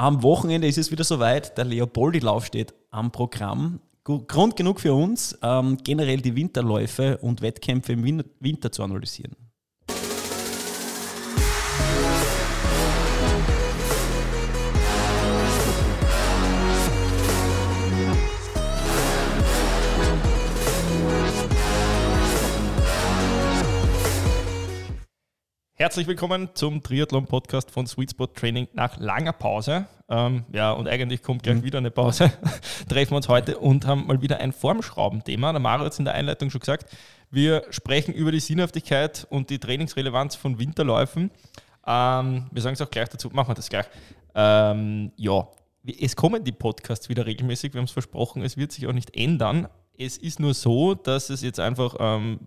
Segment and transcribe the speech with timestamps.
[0.00, 1.58] Am Wochenende ist es wieder soweit.
[1.58, 3.80] Der Leopoldi-Lauf steht am Programm.
[4.02, 9.36] Grund genug für uns, ähm, generell die Winterläufe und Wettkämpfe im Winter zu analysieren.
[25.80, 29.86] Herzlich willkommen zum Triathlon-Podcast von Sweet Spot Training nach langer Pause.
[30.10, 31.62] Ähm, ja, und eigentlich kommt gleich mhm.
[31.62, 32.30] wieder eine Pause.
[32.90, 35.52] Treffen wir uns heute und haben mal wieder ein Formschraubenthema.
[35.52, 36.94] Der Mario hat es in der Einleitung schon gesagt.
[37.30, 41.30] Wir sprechen über die Sinnhaftigkeit und die Trainingsrelevanz von Winterläufen.
[41.86, 43.86] Ähm, wir sagen es auch gleich dazu, machen wir das gleich.
[44.34, 45.48] Ähm, ja,
[45.98, 49.16] es kommen die Podcasts wieder regelmäßig, wir haben es versprochen, es wird sich auch nicht
[49.16, 49.66] ändern.
[49.96, 52.38] Es ist nur so, dass es jetzt einfach ähm,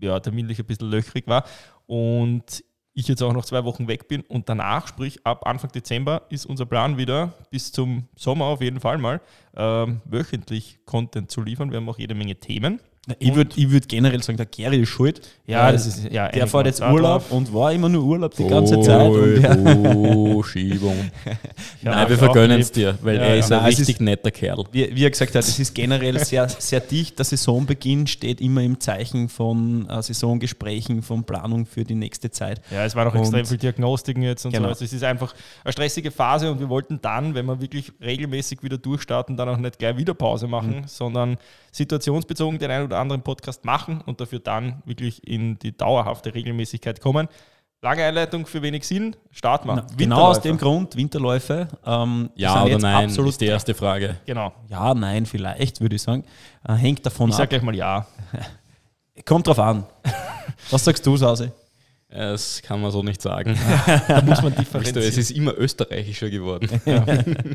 [0.00, 1.44] ja, terminlich ein bisschen löchrig war
[1.88, 2.64] und
[2.98, 6.46] ich jetzt auch noch zwei Wochen weg bin und danach, sprich ab Anfang Dezember, ist
[6.46, 9.20] unser Plan wieder bis zum Sommer auf jeden Fall mal
[9.56, 11.70] ähm, wöchentlich Content zu liefern.
[11.70, 12.80] Wir haben auch jede Menge Themen.
[13.18, 15.20] Ich würde würd generell sagen, der Gary ist schuld.
[15.46, 18.76] Ja, das ist, ja der fährt jetzt Urlaub und war immer nur Urlaub die ganze
[18.76, 19.56] oh, Zeit.
[19.64, 21.10] Oh, Schiebung.
[21.82, 23.58] ja, Nein, wir vergönnen es dir, weil ja, er ist ja.
[23.58, 24.64] ein Nein, richtig ist, netter Kerl.
[24.72, 27.18] Wie, wie, er gesagt hat, es ist generell sehr, sehr dicht.
[27.18, 32.60] Der Saisonbeginn steht immer im Zeichen von äh, Saisongesprächen, von Planung für die nächste Zeit.
[32.70, 34.64] Ja, es war auch extrem viel Diagnostiken jetzt und genau.
[34.64, 34.70] so.
[34.70, 38.62] Also es ist einfach eine stressige Phase und wir wollten dann, wenn wir wirklich regelmäßig
[38.62, 40.86] wieder durchstarten, dann auch nicht gleich wieder Pause machen, mhm.
[40.86, 41.38] sondern
[41.72, 47.00] situationsbezogen den einen oder anderen Podcast machen und dafür dann wirklich in die dauerhafte Regelmäßigkeit
[47.00, 47.28] kommen.
[47.80, 49.86] Lange Einleitung für wenig Sinn, start mal.
[49.96, 51.68] genau aus dem Grund, Winterläufe.
[51.86, 54.16] Ähm, ja oder nein, absolut ist die erste Frage.
[54.26, 54.52] Genau.
[54.68, 56.24] Ja, nein, vielleicht, würde ich sagen.
[56.66, 57.38] Äh, hängt davon ich ab.
[57.38, 58.04] Ich sage gleich mal ja.
[59.24, 59.86] Kommt drauf an.
[60.70, 61.52] Was sagst du, Sase?
[62.08, 63.56] Das kann man so nicht sagen.
[64.08, 65.06] da muss man differenzieren.
[65.06, 66.80] Es ist immer österreichischer geworden.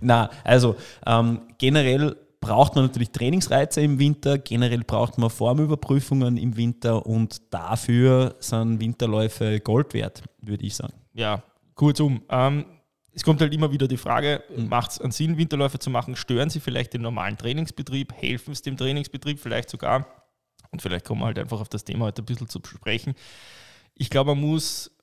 [0.00, 6.56] Na, also ähm, generell braucht man natürlich Trainingsreize im Winter, generell braucht man Formüberprüfungen im
[6.56, 10.94] Winter und dafür sind Winterläufe Gold wert, würde ich sagen.
[11.14, 11.42] Ja,
[11.74, 12.22] kurzum.
[12.28, 12.64] Ähm,
[13.12, 14.68] es kommt halt immer wieder die Frage, mhm.
[14.68, 16.14] macht es einen Sinn, Winterläufe zu machen?
[16.14, 18.12] Stören sie vielleicht den normalen Trainingsbetrieb?
[18.12, 20.06] Helfen es dem Trainingsbetrieb vielleicht sogar?
[20.70, 23.14] Und vielleicht kommen wir halt einfach auf das Thema heute ein bisschen zu sprechen.
[23.94, 24.96] Ich glaube, man muss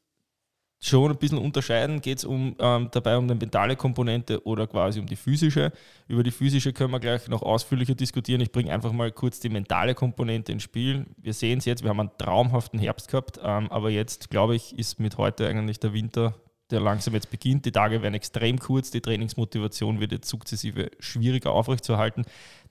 [0.80, 2.02] schon ein bisschen unterscheiden.
[2.02, 5.72] Geht es um, ähm, dabei um die mentale Komponente oder quasi um die physische?
[6.08, 8.42] Über die physische können wir gleich noch ausführlicher diskutieren.
[8.42, 11.06] Ich bringe einfach mal kurz die mentale Komponente ins Spiel.
[11.18, 14.78] Wir sehen es jetzt, wir haben einen traumhaften Herbst gehabt, ähm, aber jetzt, glaube ich,
[14.78, 16.36] ist mit heute eigentlich der Winter,
[16.72, 17.66] der langsam jetzt beginnt.
[17.66, 22.26] Die Tage werden extrem kurz, die Trainingsmotivation wird jetzt sukzessive schwieriger aufrechtzuerhalten.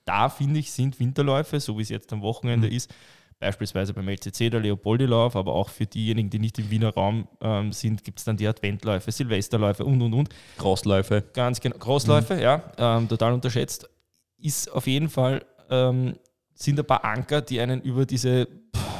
[0.05, 2.75] Da finde ich, sind Winterläufe, so wie es jetzt am Wochenende mhm.
[2.75, 2.93] ist,
[3.39, 7.71] beispielsweise beim LCC der Leopoldi-Lauf, aber auch für diejenigen, die nicht im Wiener Raum ähm,
[7.71, 10.29] sind, gibt es dann die Adventläufe, Silvesterläufe und und und.
[10.57, 11.23] Crossläufe.
[11.33, 12.41] Ganz genau, Crossläufe, mhm.
[12.41, 13.89] ja, ähm, total unterschätzt.
[14.37, 16.15] Ist auf jeden Fall, ähm,
[16.53, 18.47] sind ein paar Anker, die einen über diese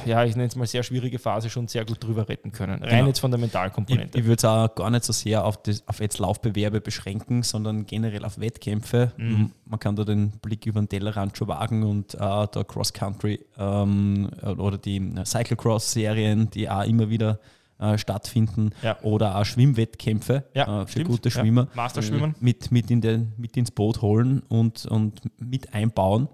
[0.05, 2.83] ja, ich nenne es mal sehr schwierige Phase schon sehr gut drüber retten können.
[2.83, 3.07] Rein genau.
[3.07, 4.17] jetzt von der Mentalkomponente.
[4.17, 7.43] Ich, ich würde es auch gar nicht so sehr auf, das, auf jetzt Laufbewerbe beschränken,
[7.43, 9.11] sondern generell auf Wettkämpfe.
[9.17, 9.51] Mhm.
[9.65, 14.29] Man kann da den Blick über den Tellerrand schon wagen und äh, da Cross-Country ähm,
[14.57, 17.39] oder die Cyclocross-Serien, die auch immer wieder
[17.77, 18.97] äh, stattfinden ja.
[19.01, 21.07] oder auch Schwimmwettkämpfe ja, äh, für stimmt.
[21.07, 21.75] gute Schwimmer ja.
[21.75, 22.31] Masterschwimmen.
[22.31, 26.29] Äh, mit, mit, in den, mit ins Boot holen und, und mit einbauen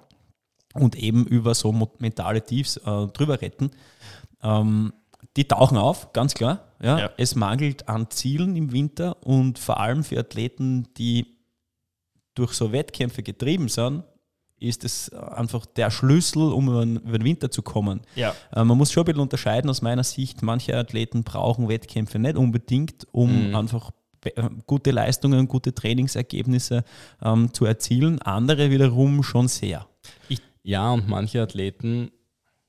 [0.74, 3.72] und eben über so mentale Tiefs äh, drüber retten.
[4.42, 4.94] Ähm,
[5.38, 6.66] die tauchen auf, ganz klar.
[6.82, 7.00] Ja.
[7.00, 7.10] ja.
[7.18, 11.38] Es mangelt an Zielen im Winter und vor allem für Athleten, die
[12.36, 14.04] durch so Wettkämpfe getrieben sind,
[14.60, 18.02] ist es einfach der Schlüssel, um über den Winter zu kommen.
[18.16, 18.36] Ja.
[18.54, 20.44] Äh, man muss schon ein bisschen unterscheiden aus meiner Sicht.
[20.44, 23.56] Manche Athleten brauchen Wettkämpfe nicht unbedingt, um mhm.
[23.56, 23.92] einfach
[24.24, 26.84] äh, gute Leistungen, gute Trainingsergebnisse
[27.24, 28.22] ähm, zu erzielen.
[28.22, 29.88] Andere wiederum schon sehr.
[30.30, 32.12] Ich ja, und manche Athleten,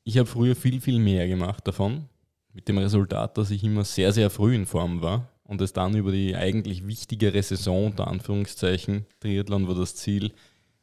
[0.05, 2.09] ich habe früher viel, viel mehr gemacht davon,
[2.53, 5.95] mit dem Resultat, dass ich immer sehr, sehr früh in Form war und es dann
[5.95, 10.33] über die eigentlich wichtigere Saison, unter Anführungszeichen, Triathlon war das Ziel,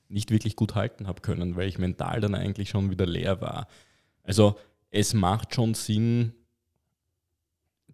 [0.08, 3.68] nicht wirklich gut halten habe können, weil ich mental dann eigentlich schon wieder leer war.
[4.24, 4.58] Also
[4.90, 6.34] es macht schon Sinn,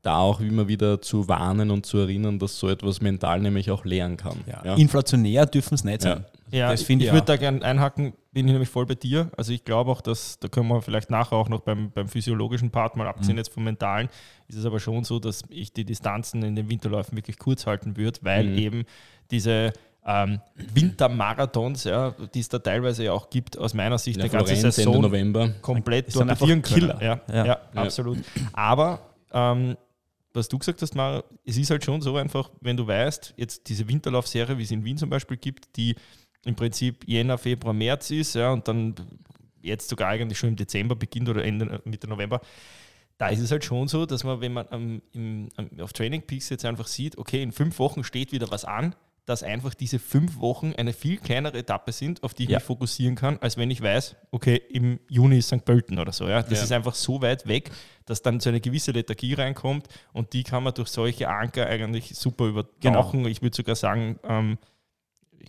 [0.02, 3.86] da auch immer wieder zu warnen und zu erinnern, dass so etwas mental nämlich auch
[3.86, 4.38] lernen kann.
[4.46, 4.62] Ja.
[4.64, 4.76] Ja.
[4.76, 6.26] Inflationär dürfen es nicht sein.
[6.52, 9.32] Ja, das ich, ich würde da gerne einhaken, bin ich nämlich voll bei dir.
[9.38, 12.70] Also ich glaube auch, dass, da können wir vielleicht nachher auch noch beim, beim physiologischen
[12.70, 13.38] Part mal abziehen, mhm.
[13.38, 14.10] jetzt vom mentalen,
[14.50, 17.96] ist es aber schon so, dass ich die Distanzen in den Winterläufen wirklich kurz halten
[17.96, 18.58] würde, weil mhm.
[18.58, 18.84] eben
[19.32, 19.72] diese
[20.06, 20.42] ähm,
[20.74, 25.02] Wintermarathons, ja, die es da teilweise ja auch gibt, aus meiner Sicht eine ganze Saison
[25.02, 25.52] November.
[25.62, 26.80] komplett torpedieren können.
[26.82, 27.02] Killer.
[27.02, 27.46] Ja, ja.
[27.46, 28.18] ja, absolut.
[28.52, 29.00] Aber
[29.32, 29.78] ähm,
[30.34, 33.70] was du gesagt hast, Mara, es ist halt schon so einfach, wenn du weißt, jetzt
[33.70, 35.96] diese Winterlaufserie, wie es in Wien zum Beispiel gibt, die
[36.46, 38.96] im Prinzip Jänner, Februar, März ist, ja, und dann
[39.62, 42.40] jetzt sogar eigentlich schon im Dezember beginnt oder Ende, Mitte November,
[43.18, 46.22] da ist es halt schon so, dass man, wenn man am, im, am, auf Training
[46.22, 48.94] Peaks jetzt einfach sieht, okay, in fünf Wochen steht wieder was an,
[49.26, 52.58] dass einfach diese fünf Wochen eine viel kleinere Etappe sind, auf die ich Ja.
[52.58, 55.66] mich fokussieren kann, als wenn ich weiß, okay, im Juni ist St.
[55.66, 56.28] Pölten oder so.
[56.28, 56.44] Ja?
[56.44, 56.64] Das Ja.
[56.66, 57.72] ist einfach so weit weg,
[58.06, 62.16] dass dann so eine gewisse Lethargie reinkommt und die kann man durch solche Anker eigentlich
[62.16, 63.26] super übertauchen.
[63.26, 64.60] Ich würde sogar sagen, ähm,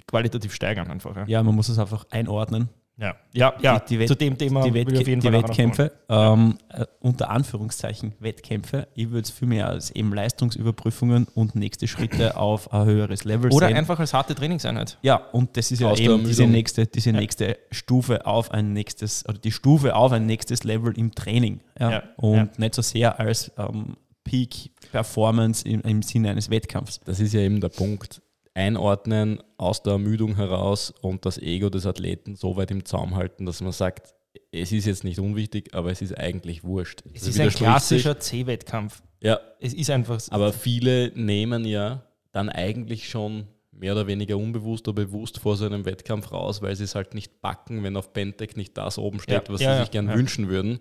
[0.06, 1.16] qualitativ steigern einfach.
[1.16, 2.68] Ja, Ja, man muss es einfach einordnen.
[2.98, 5.32] ja, ja, ja Die- die zu dem Thema die, will ich Wettkä auf jeden die.
[5.32, 11.54] Wettkämpfe, ähm, äh, unter Anführungszeichen Wettkämpfe, ich würde es viel mehr als eben Leistungsüberprüfungen und
[11.54, 13.76] nächste Schritte auf ein höheres Level Oder sehen.
[13.76, 14.96] einfach als harte Trainingseinheit.
[15.02, 19.28] Ja, und das ist ja Aus eben diese nächste, diese nächste Stufe auf ein nächstes,
[19.28, 21.60] oder die Stufe auf ein nächstes Level im Training.
[21.78, 21.90] Ja?
[21.90, 22.48] Ja, Und ja.
[22.56, 27.00] nicht so sehr als ähm, Peak Performance im, im Sinne eines Wettkampfs.
[27.04, 28.22] Das ist ja eben der Punkt.
[28.56, 33.44] Einordnen aus der Ermüdung heraus und das Ego des Athleten so weit im Zaum halten,
[33.44, 34.14] dass man sagt,
[34.50, 37.02] es ist jetzt nicht unwichtig, aber es ist eigentlich wurscht.
[37.12, 39.02] Es Das ist ein klassischer C-Wettkampf.
[39.22, 40.32] Ja, Es ist einfach so.
[40.32, 45.66] aber viele nehmen ja dann eigentlich schon mehr oder weniger unbewusst oder bewusst vor so
[45.66, 49.20] einem Wettkampf raus, weil sie es halt nicht backen, wenn auf Pentec nicht das oben
[49.20, 50.78] steht, Ja, was ja, sie ja, sich gern wünschen würden.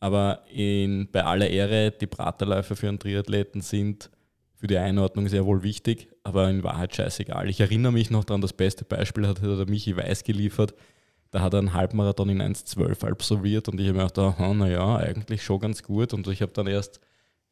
[0.00, 4.10] Aber in, bei aller Ehre, die Praterläufe für einen Triathleten sind
[4.56, 7.48] für die Einordnung sehr wohl wichtig, aber in Wahrheit scheißegal.
[7.48, 10.74] Ich erinnere mich noch daran, das beste Beispiel hat der Michi Weiß geliefert.
[11.30, 14.96] Da hat er einen Halbmarathon in 1,12 absolviert und ich habe mir gedacht, aha, naja,
[14.96, 16.14] eigentlich schon ganz gut.
[16.14, 17.00] Und ich habe dann erst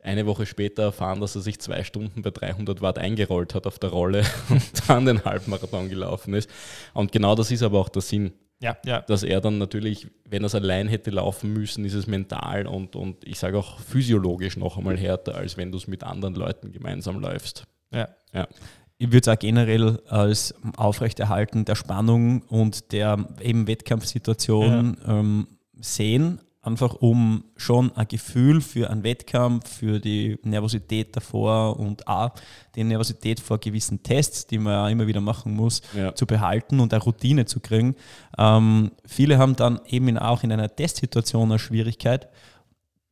[0.03, 3.79] eine Woche später erfahren, dass er sich zwei Stunden bei 300 Watt eingerollt hat auf
[3.79, 6.49] der Rolle und dann den Halbmarathon gelaufen ist.
[6.93, 9.01] Und genau das ist aber auch der Sinn, ja, ja.
[9.03, 12.97] dass er dann natürlich, wenn er es allein hätte laufen müssen, ist es mental und,
[12.97, 16.73] und ich sage auch physiologisch noch einmal härter, als wenn du es mit anderen Leuten
[16.73, 17.65] gemeinsam läufst.
[17.93, 18.09] ja.
[18.33, 18.49] Ja.
[18.97, 25.49] Ich würde es auch generell als Aufrechterhalten der Spannung und der eben Wettkampfsituation ähm,
[25.81, 32.31] sehen, einfach um schon ein Gefühl für einen Wettkampf, für die Nervosität davor und auch
[32.75, 36.15] die Nervosität vor gewissen Tests, die man ja immer wieder machen muss, Ja.
[36.15, 37.95] zu behalten und eine Routine zu kriegen.
[38.39, 42.29] Ähm, viele haben dann eben auch in einer Testsituation eine Schwierigkeit,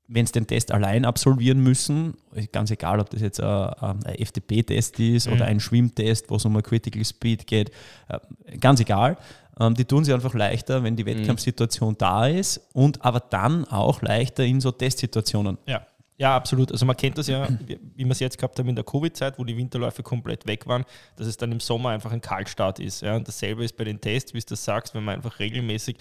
[0.08, 2.14] wenn sie den Test allein absolvieren müssen,
[2.50, 5.32] ganz egal, ob das jetzt ein, ein FTP-Test ist Mhm.
[5.32, 7.70] oder ein Schwimmtest, wo es um eine Critical Speed geht,
[8.08, 8.18] äh,
[8.58, 9.16] ganz egal.
[9.60, 14.00] Ähm, Die tun sie einfach leichter, wenn die Wettkampfsituation da ist und aber dann auch
[14.02, 15.58] leichter in so Testsituationen.
[15.66, 15.86] Ja.
[16.18, 16.70] Ja, absolut.
[16.70, 17.48] Also man kennt das ja,
[17.96, 20.84] wie wir es jetzt gehabt haben in der Covid-Zeit, wo die Winterläufe komplett weg waren,
[21.16, 23.02] dass es dann im Sommer einfach ein Kaltstart ist.
[23.02, 23.16] Ja.
[23.16, 25.96] Und dasselbe ist bei den Tests, wie du das sagst, wenn man einfach regelmäßig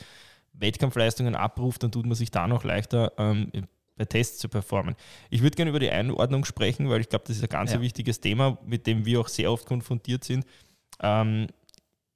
[0.54, 3.52] Wettkampfleistungen abruft, dann tut man sich da noch leichter ähm,
[3.96, 4.96] bei Tests zu performen.
[5.30, 7.82] Ich würde gerne über die Einordnung sprechen, weil ich glaube, das ist ein ganz Ja.
[7.82, 10.46] wichtiges Thema, mit dem wir auch sehr oft konfrontiert sind.
[11.02, 11.48] Ähm,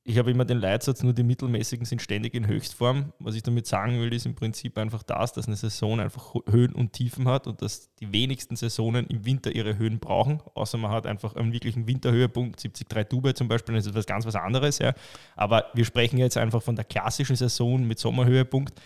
[0.07, 3.11] ich habe immer den Leitsatz, nur die Mittelmäßigen sind ständig in Höchstform.
[3.17, 6.73] Was ich damit sagen will, ist im Prinzip einfach das, dass eine Saison einfach Höhen
[6.73, 10.91] und Tiefen hat und dass die wenigsten Saisonen im Winter ihre Höhen brauchen, außer man
[10.91, 14.77] hat einfach einen wirklichen Winterhöhepunkt, 73 Dubai zum Beispiel, das ist was ganz was anderes.
[14.77, 14.93] Ja.
[15.35, 18.79] Aber wir sprechen jetzt einfach von der klassischen Saison mit Sommerhöhepunkt.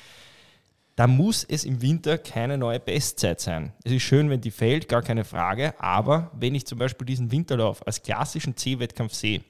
[0.95, 3.73] Da muss es im Winter keine neue Bestzeit sein.
[3.83, 5.73] Es ist schön, wenn die fällt, gar keine Frage.
[5.81, 9.41] Aber wenn ich zum Beispiel diesen Winterlauf als klassischen C-Wettkampf sehe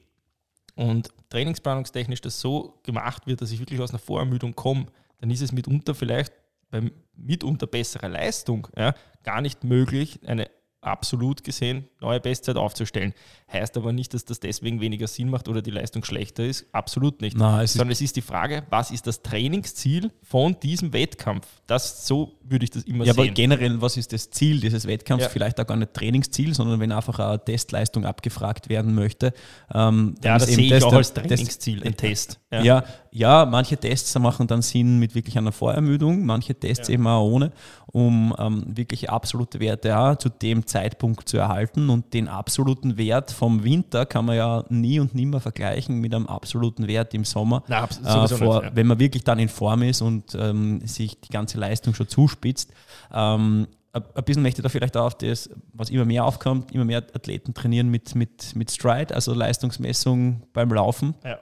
[0.80, 4.86] und trainingsplanungstechnisch das so gemacht wird, dass ich wirklich aus einer Vorermüdung komme,
[5.20, 6.32] dann ist es mitunter vielleicht
[6.70, 10.48] bei mitunter besserer Leistung ja, gar nicht möglich, eine
[10.82, 13.12] absolut gesehen neue Bestzeit aufzustellen.
[13.52, 16.66] Heißt aber nicht, dass das deswegen weniger Sinn macht oder die Leistung schlechter ist.
[16.72, 17.36] Absolut nicht.
[17.36, 21.46] Na, es ist- Sondern es ist die Frage, was ist das Trainingsziel von diesem Wettkampf?
[21.66, 23.34] Das, so würde ich das immer Ja, aber sehen.
[23.34, 25.24] generell, was ist das Ziel dieses Wettkampfs?
[25.26, 25.30] Ja.
[25.30, 29.34] Vielleicht auch gar nicht Trainingsziel, sondern wenn einfach eine Testleistung abgefragt werden möchte.
[29.74, 32.39] Ähm, dann ja, ist das sehe ich auch der- als Trainingsziel, ein Test.
[32.52, 32.82] Ja.
[33.12, 36.94] ja, manche Tests machen dann Sinn mit wirklich einer Vorermüdung, manche Tests Ja.
[36.94, 37.52] eben auch ohne,
[37.86, 41.90] um ähm, wirklich absolute Werte auch zu dem Zeitpunkt zu erhalten.
[41.90, 46.26] Und den absoluten Wert vom Winter kann man ja nie und nimmer vergleichen mit einem
[46.26, 47.62] absoluten Wert im Sommer.
[47.68, 48.76] Na, Äh, vor, nicht, ja.
[48.76, 52.72] Wenn man wirklich dann in Form ist und ähm, sich die ganze Leistung schon zuspitzt.
[53.14, 56.72] Ähm, ein ein bisschen möchte ich da vielleicht auch auf das, was immer mehr aufkommt,
[56.72, 61.14] immer mehr Athleten trainieren mit, mit, mit Stride, also Leistungsmessung beim Laufen.
[61.24, 61.38] Ja.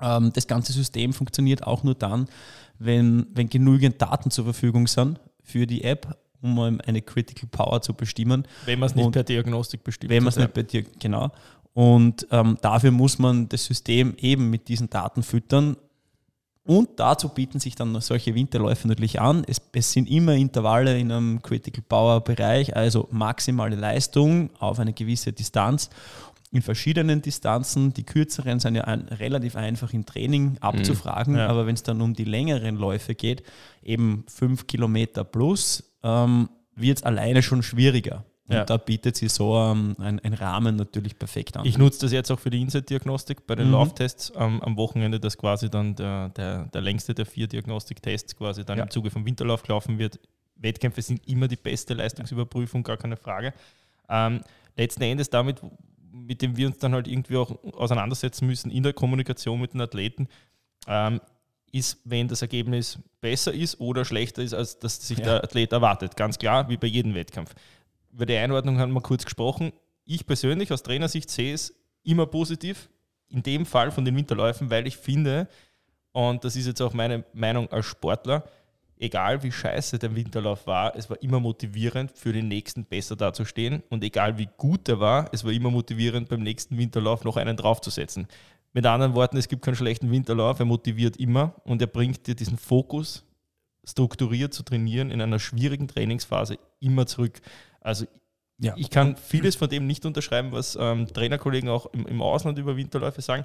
[0.00, 2.26] Ähm, das ganze System funktioniert auch nur dann,
[2.78, 7.94] wenn, wenn genügend Daten zur Verfügung sind für die App, um eine Critical Power zu
[7.94, 8.46] bestimmen.
[8.66, 10.10] Wenn man es nicht per Diagnostik bestimmt.
[10.10, 11.30] Wenn man es nicht bei dir, genau.
[11.72, 15.76] Und ähm, dafür muss man das System eben mit diesen Daten füttern.
[16.64, 19.44] Und dazu bieten sich dann solche Winterläufe natürlich an.
[19.46, 24.92] Es, es, sind immer Intervalle in einem Critical Power Bereich, also maximale Leistung auf eine
[24.92, 25.90] gewisse Distanz
[26.52, 27.92] in verschiedenen Distanzen.
[27.94, 31.40] Die kürzeren sind ja ein, relativ einfach im Training abzufragen, mhm.
[31.40, 31.48] ja.
[31.48, 33.42] aber wenn es dann um die längeren Läufe geht,
[33.82, 38.24] eben fünf Kilometer plus, ähm, wird es alleine schon schwieriger.
[38.48, 38.64] Und ja.
[38.64, 41.66] da bietet sie so ähm, ein, ein, Rahmen natürlich perfekt an.
[41.66, 43.72] Ich nutze das jetzt auch für die Insight-Diagnostik bei den mhm.
[43.72, 48.64] Lauftests ähm, am Wochenende, dass quasi dann der, der, der längste der vier Diagnostiktests quasi
[48.64, 48.84] dann ja.
[48.84, 50.20] im Zuge vom Winterlauf gelaufen wird.
[50.54, 53.52] Wettkämpfe sind immer die beste Leistungsüberprüfung, gar keine Frage.
[54.08, 54.40] Ähm,
[54.76, 55.60] letzten Endes damit,
[56.24, 59.80] mit dem wir uns dann halt irgendwie auch auseinandersetzen müssen in der Kommunikation mit den
[59.80, 60.28] Athleten,
[60.86, 61.20] ähm,
[61.72, 65.24] ist, wenn das Ergebnis besser ist oder schlechter ist, als das sich ja.
[65.24, 66.16] der Athlet erwartet.
[66.16, 67.54] Ganz klar, wie bei jedem Wettkampf
[68.12, 69.72] über die Einordnung haben wir kurz gesprochen.
[70.04, 72.88] Ich persönlich aus Trainersicht sehe es immer positiv,
[73.28, 75.48] in dem Fall von den Winterläufen, weil ich finde,
[76.12, 78.44] und das ist jetzt auch meine Meinung als Sportler,
[78.98, 83.82] egal wie scheiße der Winterlauf war, es war immer motivierend, für den nächsten besser dazustehen.
[83.90, 87.56] Und egal wie gut er war, es war immer motivierend, beim nächsten Winterlauf noch einen
[87.56, 88.26] draufzusetzen.
[88.72, 92.34] Mit anderen Worten, es gibt keinen schlechten Winterlauf, er motiviert immer und er bringt dir
[92.34, 93.24] diesen Fokus,
[93.84, 97.40] strukturiert zu trainieren in einer schwierigen Trainingsphase immer zurück.
[97.80, 98.06] Also
[98.58, 98.74] ja.
[98.76, 102.76] ich kann vieles von dem nicht unterschreiben, was ähm, Trainerkollegen auch im, im Ausland über
[102.76, 103.44] Winterläufe sagen.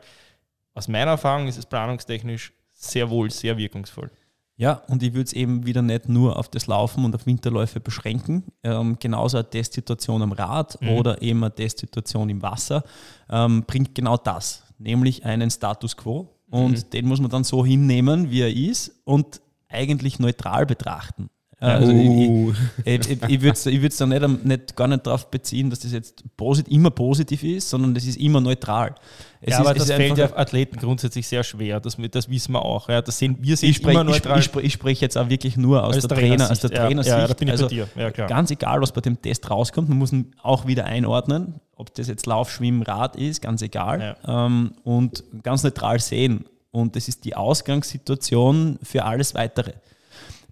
[0.74, 4.10] Aus meiner Erfahrung ist es planungstechnisch sehr wohl sehr wirkungsvoll.
[4.58, 7.79] Ja, und ich würde es eben wieder nicht nur auf das Laufen und auf Winterläufe
[7.79, 8.43] beschränken.
[8.63, 10.89] Ähm, genauso eine Testsituation am Rad mhm.
[10.89, 12.84] oder eben eine Testsituation im Wasser
[13.29, 16.29] ähm, bringt genau das, nämlich einen Status quo.
[16.50, 16.89] Und mhm.
[16.91, 21.29] den muss man dann so hinnehmen, wie er ist und eigentlich neutral betrachten.
[21.62, 22.53] Also uh.
[22.84, 26.24] ich, ich, ich würde es ich nicht, nicht, gar nicht darauf beziehen, dass das jetzt
[26.36, 28.96] posit, immer positiv ist, sondern das ist immer neutral.
[29.41, 32.65] Es ja, ist, aber das fällt ja Athleten grundsätzlich sehr schwer, das, das wissen wir
[32.65, 32.89] auch.
[32.89, 34.39] Ja, das sehen, wir sehen ich sprech, immer neutral.
[34.39, 37.15] Ich, ich, ich spreche jetzt auch wirklich nur aus, aus der, Trainer, aus der Trainersicht.
[37.15, 37.88] Ja, ja, da bin ich also, bei dir.
[37.96, 38.27] Ja, klar.
[38.27, 42.08] Ganz egal, was bei dem Test rauskommt, man muss ihn auch wieder einordnen, ob das
[42.08, 44.18] jetzt Lauf, Schwimmen, Rad ist, ganz egal.
[44.27, 46.46] Ähm, und ganz neutral sehen.
[46.72, 49.74] Und das ist die Ausgangssituation für alles Weitere.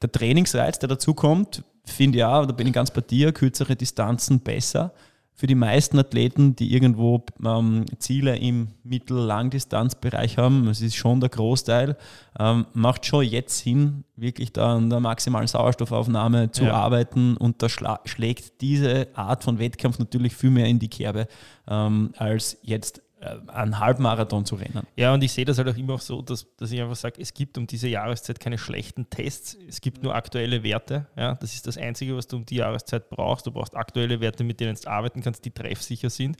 [0.01, 3.75] Der Trainingsreiz, der dazu kommt, finde ich ja, da bin ich ganz bei dir, kürzere
[3.75, 4.93] Distanzen besser.
[5.33, 11.29] Für die meisten Athleten, die irgendwo ähm, Ziele im Mittel-Langdistanzbereich haben, das ist schon der
[11.29, 11.95] Großteil,
[12.37, 16.73] ähm, macht schon jetzt Sinn, wirklich da an der maximalen Sauerstoffaufnahme zu ja.
[16.73, 21.27] arbeiten und da schlägt diese Art von Wettkampf natürlich viel mehr in die Kerbe,
[21.69, 24.87] ähm, als jetzt einen Halbmarathon zu rennen.
[24.95, 27.33] Ja, und ich sehe das halt auch immer so, dass, dass ich einfach sage, es
[27.33, 31.07] gibt um diese Jahreszeit keine schlechten Tests, es gibt nur aktuelle Werte.
[31.17, 33.45] Ja, das ist das Einzige, was du um die Jahreszeit brauchst.
[33.45, 36.37] Du brauchst aktuelle Werte, mit denen du arbeiten kannst, die treffsicher sind.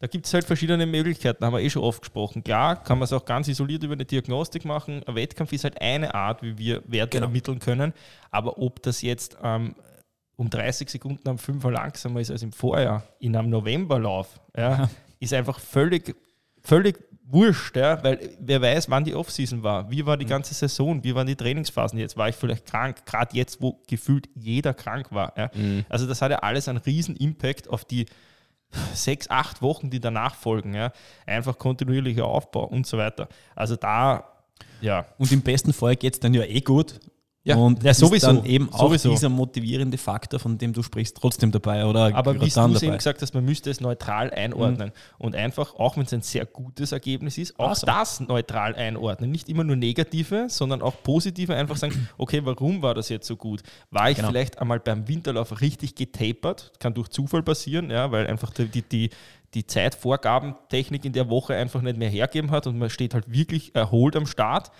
[0.00, 2.42] Da gibt es halt verschiedene Möglichkeiten, haben wir eh schon oft gesprochen.
[2.42, 5.02] Klar, kann man es auch ganz isoliert über eine Diagnostik machen.
[5.06, 7.26] Ein Wettkampf ist halt eine Art, wie wir Werte genau.
[7.26, 7.94] ermitteln können.
[8.30, 9.76] Aber ob das jetzt ähm,
[10.36, 14.90] um 30 Sekunden am 5 langsamer ist als im Vorjahr in einem Novemberlauf, ja,
[15.20, 16.14] ist einfach völlig,
[16.62, 20.30] völlig wurscht, ja, weil wer weiß, wann die Offseason war, wie war die mhm.
[20.30, 24.28] ganze Saison, wie waren die Trainingsphasen jetzt, war ich vielleicht krank, gerade jetzt, wo gefühlt
[24.34, 25.32] jeder krank war.
[25.36, 25.50] Ja.
[25.54, 25.84] Mhm.
[25.88, 28.06] Also das hat ja alles einen riesen Impact auf die
[28.92, 30.74] sechs, acht Wochen, die danach folgen.
[30.74, 30.92] Ja.
[31.26, 33.28] Einfach kontinuierlicher Aufbau und so weiter.
[33.54, 34.24] Also da,
[34.80, 35.06] ja.
[35.18, 37.00] Und im besten Fall geht es dann ja eh gut,
[37.46, 38.14] ja, und ja, sowieso.
[38.14, 39.10] ist dann eben sowieso.
[39.10, 41.84] auch dieser motivierende Faktor, von dem du sprichst, trotzdem dabei.
[41.84, 44.88] Oder Aber wie du eben gesagt hast, man müsste es neutral einordnen.
[44.88, 45.24] Mhm.
[45.26, 47.86] Und einfach, auch wenn es ein sehr gutes Ergebnis ist, auch also.
[47.86, 49.30] das neutral einordnen.
[49.30, 51.54] Nicht immer nur negative, sondern auch positive.
[51.54, 53.62] Einfach sagen, okay, warum war das jetzt so gut?
[53.90, 54.28] War ich genau.
[54.28, 56.72] vielleicht einmal beim Winterlauf richtig getapert?
[56.78, 59.10] Kann durch Zufall passieren, ja, weil einfach die, die, die
[59.52, 63.72] die Zeitvorgabentechnik in der Woche einfach nicht mehr hergeben hat und man steht halt wirklich
[63.76, 64.72] erholt am Start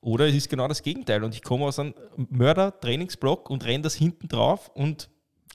[0.00, 3.94] oder es ist genau das Gegenteil und ich komme aus einem Mörder-Trainingsblock und renne das
[3.94, 5.08] hinten drauf und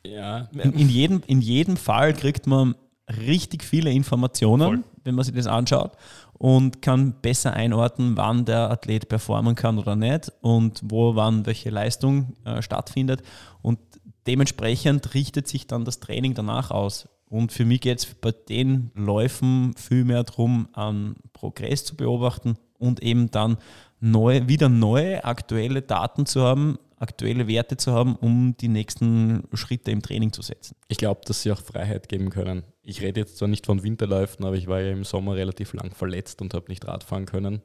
[0.03, 0.49] ja.
[0.53, 2.75] In, in, jedem, in jedem Fall kriegt man
[3.07, 4.83] richtig viele Informationen, Voll.
[5.03, 5.91] wenn man sich das anschaut
[6.33, 11.69] und kann besser einordnen, wann der Athlet performen kann oder nicht und wo wann welche
[11.69, 13.21] Leistung äh, stattfindet.
[13.61, 13.79] Und
[14.25, 17.07] dementsprechend richtet sich dann das Training danach aus.
[17.29, 22.57] Und für mich geht es bei den Läufen viel mehr darum, einen Progress zu beobachten
[22.77, 23.57] und eben dann
[24.01, 29.91] neu, wieder neue, aktuelle Daten zu haben, aktuelle Werte zu haben, um die nächsten Schritte
[29.91, 30.75] im Training zu setzen.
[30.87, 32.63] Ich glaube, dass sie auch Freiheit geben können.
[32.83, 35.91] Ich rede jetzt zwar nicht von Winterläufen, aber ich war ja im Sommer relativ lang
[35.91, 37.61] verletzt und habe nicht Radfahren können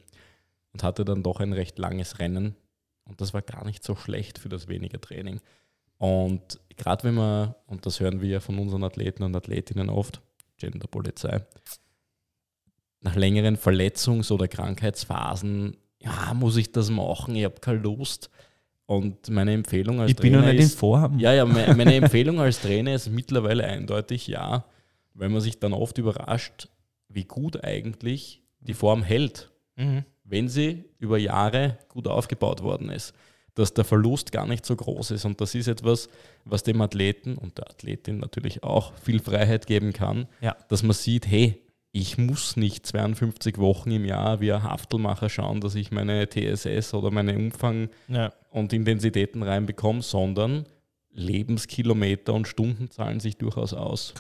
[0.73, 2.55] und hatte dann doch ein recht langes Rennen.
[3.05, 5.41] Und das war gar nicht so schlecht für das weniger Training.
[5.99, 10.21] Und gerade wenn man, und das hören wir ja von unseren Athleten und Athletinnen oft,
[10.59, 11.47] Genderpolizei,
[13.01, 17.35] nach längeren Verletzungs- oder Krankheitsphasen ja, muss ich das machen?
[17.37, 18.31] Ich habe keine Lust.
[18.87, 21.19] Und meine Empfehlung als Ich bin Trainer noch nicht ist, Form.
[21.19, 24.65] ja, ja, me- meine Empfehlung als Trainer ist mittlerweile eindeutig ja,
[25.15, 26.69] weil man sich dann oft überrascht,
[27.09, 30.05] wie gut eigentlich die Form hält, Mhm.
[30.25, 33.13] wenn sie über Jahre gut aufgebaut worden ist.
[33.55, 35.25] Dass der Verlust gar nicht so groß ist.
[35.25, 36.09] Und das ist etwas,
[36.45, 40.55] was dem Athleten und der Athletin natürlich auch viel Freiheit geben kann, Ja.
[40.69, 41.61] dass man sieht, hey,
[41.99, 46.93] ich muss nicht 52 Wochen im Jahr wie ein Haftelmacher schauen, dass ich meine TSS
[46.93, 48.33] oder meine Umfang Ja.
[48.51, 50.67] und Intensitäten reinbekomme, sondern
[51.13, 54.13] Lebenskilometer und Stunden zahlen sich durchaus aus.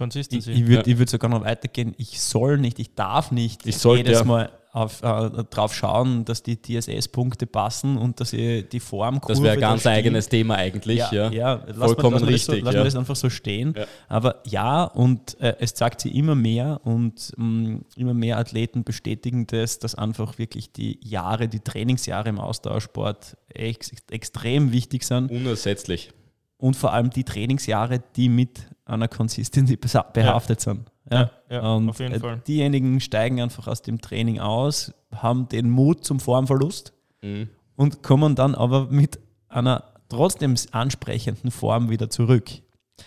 [0.49, 1.95] Ich, ich würde ich würd sogar noch weitergehen.
[1.99, 4.25] Ich soll nicht, ich darf nicht Ich sollte, jedes ja.
[4.25, 9.42] Mal auf, äh, drauf schauen, dass die TSS-Punkte passen und dass ich die Formkurve Das
[9.42, 9.95] wäre ein da ganz stimmt.
[9.95, 10.99] eigenes Thema eigentlich.
[10.99, 11.75] Ja, Ja, ja.
[11.75, 12.80] Vollkommen lass richtig, so, lass ja.
[12.80, 13.73] mal das einfach so stehen.
[13.75, 13.87] Ja.
[14.09, 19.47] Aber ja, und äh, es zeigt sich immer mehr und mh, immer mehr Athleten bestätigen
[19.47, 26.11] das, dass einfach wirklich die Jahre, die Trainingsjahre im Austauschsport ex extrem wichtig sind Unersetzlich.
[26.59, 29.78] und vor allem die Trainingsjahre, die mit einer Consistency
[30.12, 30.90] behaftet sind.
[31.10, 32.42] Ja, ja, und auf jeden äh, Fall.
[32.46, 37.48] diejenigen steigen einfach aus dem Training aus, haben den Mut zum Formverlust Mhm.
[37.76, 42.50] und kommen dann aber mit einer trotzdem ansprechenden Form wieder zurück.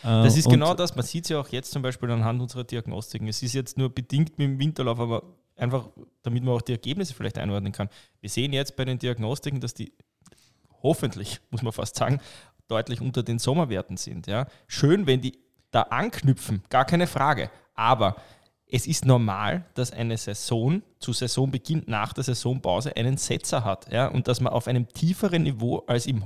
[0.03, 0.95] Das Äh, ist und genau das.
[0.95, 3.27] Man sieht es ja auch jetzt zum Beispiel anhand unserer Diagnostiken.
[3.27, 5.23] Es ist jetzt nur bedingt mit dem Winterlauf, aber
[5.55, 5.89] einfach,
[6.21, 7.89] damit man auch die Ergebnisse vielleicht einordnen kann.
[8.21, 9.91] Wir sehen jetzt bei den Diagnostiken, dass die
[10.83, 12.19] hoffentlich, muss man fast sagen,
[12.67, 14.27] deutlich unter den Sommerwerten sind.
[14.27, 14.47] Ja.
[14.67, 15.37] Schön, wenn die
[15.71, 17.49] da anknüpfen, gar keine Frage.
[17.75, 18.15] Aber
[18.71, 24.07] es ist normal, dass eine Saison zu Saisonbeginn nach der Saisonpause einen Setzer hat ja,
[24.07, 26.23] und dass man auf einem tieferen Niveau als im,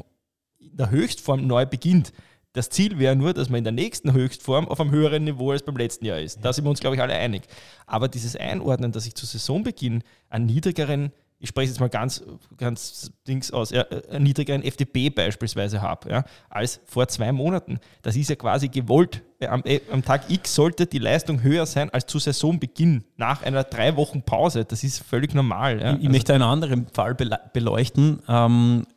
[0.59, 2.11] in der Höchstform neu beginnt.
[2.51, 5.63] Das Ziel wäre nur, dass man in der nächsten Höchstform auf einem höheren Niveau als
[5.63, 6.39] beim letzten Jahr ist.
[6.43, 7.43] Da sind wir uns, glaube ich, alle einig.
[7.87, 12.23] Aber dieses Einordnen, dass ich zu Saisonbeginn einen niedrigeren, ich spreche jetzt mal ganz,
[12.55, 18.15] ganz Dings aus, ja, einen niedrigeren FDP beispielsweise habe, ja, als vor zwei Monaten, das
[18.15, 19.21] ist ja quasi gewollt.
[19.45, 23.65] Am, äh, am Tag X sollte die Leistung höher sein als zu Saisonbeginn, nach einer
[23.65, 24.63] drei Wochen Pause.
[24.63, 25.81] Das ist völlig normal.
[25.81, 25.93] Ja.
[25.97, 28.21] ich, ich möchte einen anderen Fall bele- beleuchten.
[28.29, 28.87] Ähm,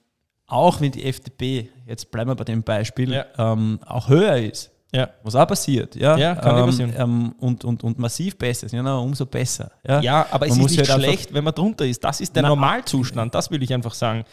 [0.46, 5.08] auch wenn die FDP, jetzt bleiben wir bei dem Beispiel, ähm, auch höher ist, ja.
[5.22, 6.92] was auch passiert, ja, Ja, kann ähm, passieren.
[6.96, 9.70] ähm, und, und, und massiv besser ist, ja, na, umso besser.
[9.86, 12.02] Ja, Ja, aber es Man ist muss nicht halt schlecht, wenn man drunter ist.
[12.02, 14.24] Das ist der Na, Normalzustand, das will ich einfach sagen.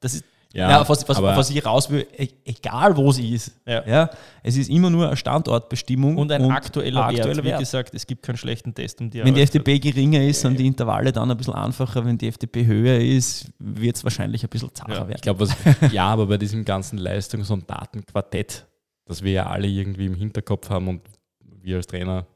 [0.00, 3.52] Das ist, Ja, was, was, aber was ich raus will, e- egal wo sie ist.
[3.66, 4.10] Ja.
[4.42, 7.58] es ist immer nur eine Standortbestimmung und ein aktueller, aktueller Wert.
[7.58, 9.40] Wie gesagt, es gibt keinen schlechten Test um die Wenn die.
[9.40, 12.04] FDP geringer ist, sind die Intervalle dann ein bisschen einfacher.
[12.04, 15.12] Wenn die FDP höher ist, wird es wahrscheinlich ein bisschen zacher Ja, werden.
[15.16, 15.56] Ich glaube, was
[15.92, 18.66] ja, aber bei diesem ganzen Leistungs- und Datenquartett,
[19.04, 21.02] das wir ja alle irgendwie im Hinterkopf haben und
[21.40, 22.26] wir als Trainer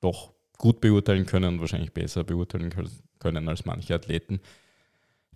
[0.00, 4.40] doch gut beurteilen können und wahrscheinlich besser beurteilen kö- können als manche Athleten.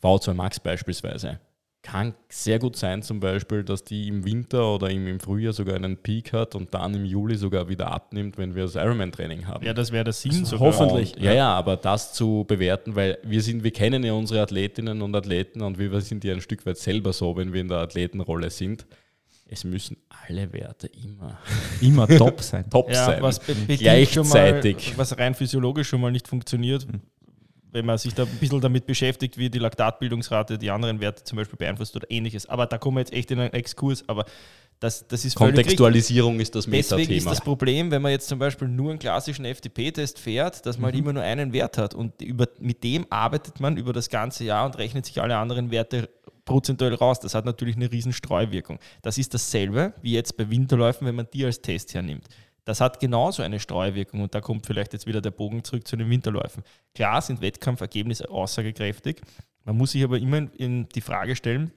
[0.02, 1.40] V2 Max beispielsweise.
[1.82, 5.96] Kann sehr gut sein, zum Beispiel, dass die im Winter oder im, Frühjahr sogar einen
[5.96, 9.64] Peak hat und dann im Juli sogar wieder abnimmt, wenn wir das Ironman-Training haben.
[9.64, 10.68] ja, das wäre der Sinn sogar.
[10.68, 11.16] hoffentlich.
[11.16, 15.00] Und, ja, ja, aber das zu bewerten, weil wir sind, wir kennen ja unsere Athletinnen
[15.00, 17.78] und Athleten und wir sind ja ein Stück weit selber so, wenn wir in der
[17.78, 18.86] Athletenrolle sind.
[19.52, 19.96] Es müssen
[20.28, 21.36] alle Werte immer
[21.80, 22.70] Immer top sein.
[22.70, 23.22] top Ja, sein.
[23.22, 24.84] was Gleichzeitig.
[24.84, 26.86] Schon mal, was rein physiologisch schon mal nicht funktioniert,
[27.72, 31.36] wenn man sich da ein bisschen damit beschäftigt, wie die Laktatbildungsrate die anderen Werte zum
[31.36, 32.46] Beispiel beeinflusst oder ähnliches.
[32.46, 34.24] Aber da kommen wir jetzt echt in einen Exkurs, aber
[34.80, 35.56] das, das ist richtig.
[35.56, 37.30] Kontextualisierung ist das Deswegen ist Metathema.
[37.30, 40.96] das Problem, wenn man jetzt zum Beispiel nur einen klassischen FTP-Test fährt, dass man halt
[40.96, 41.94] immer nur einen Wert hat.
[41.94, 45.70] Und über, mit dem arbeitet man über das ganze Jahr und rechnet sich alle anderen
[45.70, 46.08] Werte
[46.46, 47.20] prozentuell raus.
[47.20, 48.78] Das hat natürlich eine riesen Streuwirkung.
[49.02, 52.24] Das ist dasselbe wie jetzt bei Winterläufen, wenn man die als Test hernimmt.
[52.64, 55.96] Das hat genauso eine Streuwirkung und da kommt vielleicht jetzt wieder der Bogen zurück zu
[55.96, 56.62] den Winterläufen.
[56.94, 59.22] Klar sind Wettkampfergebnisse aussagekräftig.
[59.64, 61.72] Man muss sich aber immer in, in die Frage stellen,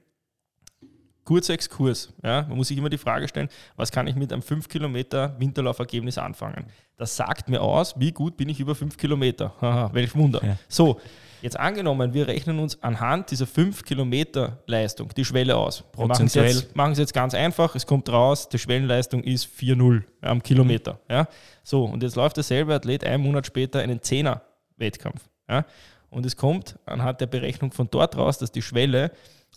[1.24, 2.12] kurzer Exkurs.
[2.22, 2.42] Ja?
[2.42, 6.18] Man muss sich immer die Frage stellen, was kann ich mit einem 5 Kilometer Winterlaufergebnis
[6.18, 6.66] anfangen?
[6.96, 9.54] Das sagt mir aus, wie gut bin ich über 5 Kilometer.
[9.60, 10.44] Haha, welch Wunder.
[10.44, 10.58] Ja.
[10.68, 11.00] So,
[11.44, 15.84] jetzt angenommen, wir rechnen uns anhand dieser 5 Kilometer Leistung die Schwelle aus.
[15.94, 17.74] Wir machen es jetzt, machen es jetzt ganz einfach.
[17.74, 20.98] Es kommt raus, die Schwellenleistung ist 4,0 am Kilometer.
[21.08, 21.28] Ja?
[21.62, 24.40] So, und jetzt läuft derselbe Athlet einen Monat später einen 10er
[24.78, 25.20] Wettkampf.
[25.48, 25.66] Ja?
[26.08, 29.10] Und es kommt anhand der Berechnung von dort raus, dass die Schwelle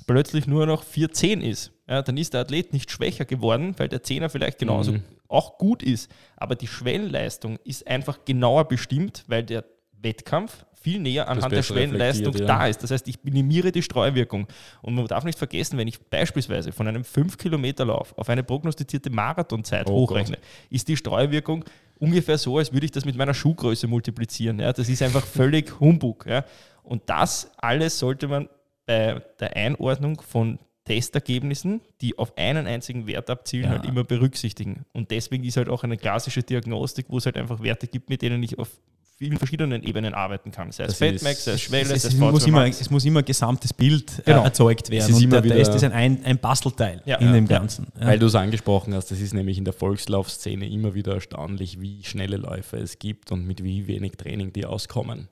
[0.06, 1.72] plötzlich nur noch 4,10 ist.
[1.88, 5.04] Ja, dann ist der Athlet nicht schwächer geworden, weil der Zehner vielleicht genauso Mhm.
[5.30, 6.12] auch gut ist.
[6.36, 9.64] Aber die Schwellenleistung ist einfach genauer bestimmt, weil der
[10.02, 12.46] Wettkampf viel näher anhand der Schwellenleistung ja.
[12.46, 12.82] da ist.
[12.84, 14.48] Das heißt, ich minimiere die Streuwirkung.
[14.82, 19.90] Und man darf nicht vergessen, wenn ich beispielsweise von einem 5-Kilometer-Lauf auf eine prognostizierte Marathonzeit
[19.90, 20.38] Oh hochrechne,
[20.70, 21.66] ist die Streuwirkung
[22.00, 24.60] ungefähr so, als würde ich das mit meiner Schuhgröße multiplizieren.
[24.60, 26.26] Ja, das ist einfach völlig Humbug.
[26.28, 26.46] Ja.
[26.84, 28.48] Und das alles sollte man
[28.86, 33.72] bei der Einordnung von Testergebnissen, die auf einen einzigen Wert abzielen, Ja.
[33.72, 34.86] halt immer berücksichtigen.
[34.94, 38.22] Und deswegen ist halt auch eine klassische Diagnostik, wo es halt einfach Werte gibt, mit
[38.22, 38.70] denen ich auf
[39.18, 40.72] vielen verschiedenen Ebenen arbeiten kann.
[40.72, 42.82] Sei es Das Fatmax, sei es Schwelle, sei es, es muss V2 immer, Max.
[42.82, 44.42] es muss immer ein gesamtes Bild Genau.
[44.42, 45.04] äh, erzeugt werden.
[45.04, 47.34] Es ist und immer da, da wieder- ist ein, ein, ein Bastelteil Ja, in ja,
[47.34, 47.48] dem.
[47.48, 47.88] Ganzen.
[48.00, 48.08] Ja.
[48.08, 52.04] Weil du es angesprochen hast, das ist nämlich in der Volkslaufszene immer wieder erstaunlich, wie
[52.04, 55.30] schnelle Läufer es gibt und mit wie wenig Training die auskommen.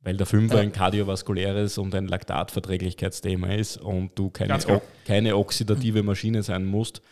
[0.00, 0.60] Weil der Fünfer Ja.
[0.62, 4.58] ein kardiovaskuläres und ein Laktatverträglichkeitsthema ist und du keine,
[5.06, 7.02] keine oxidative Maschine sein musst,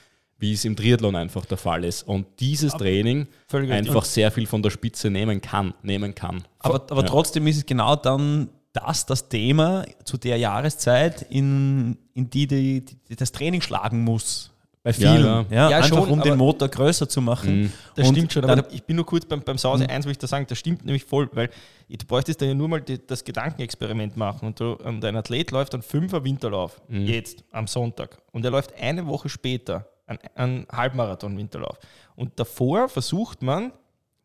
[0.42, 2.02] wie es im Triathlon einfach der Fall ist.
[2.02, 3.88] Und dieses Training Völlig richtig.
[3.88, 6.42] einfach sehr viel von der Spitze nehmen kann, nehmen kann.
[6.58, 7.06] aber aber Ja.
[7.06, 12.84] trotzdem ist es genau dann das das Thema zu der Jahreszeit, in, in die, die,
[13.08, 14.48] die das Training schlagen muss.
[14.84, 15.24] Bei vielen.
[15.24, 15.44] ja.
[15.48, 17.62] Ja, Ja, einfach schon, um den aber- Motor größer zu machen.
[17.64, 17.72] Mhm.
[17.94, 20.10] Das Und stimmt schon, dann- aber ich bin nur kurz beim, beim Sause 1, wo
[20.10, 21.50] ich da sagen, das stimmt nämlich voll, weil
[21.88, 25.52] du bräuchtest da ja nur mal die, das Gedankenexperiment machen und, du, und ein Athlet
[25.52, 30.66] läuft einen Fünfer Winterlauf, jetzt am Sonntag, und er läuft eine Woche später einen, einen
[30.70, 31.78] Halbmarathon-Winterlauf.
[32.16, 33.72] Und davor versucht man,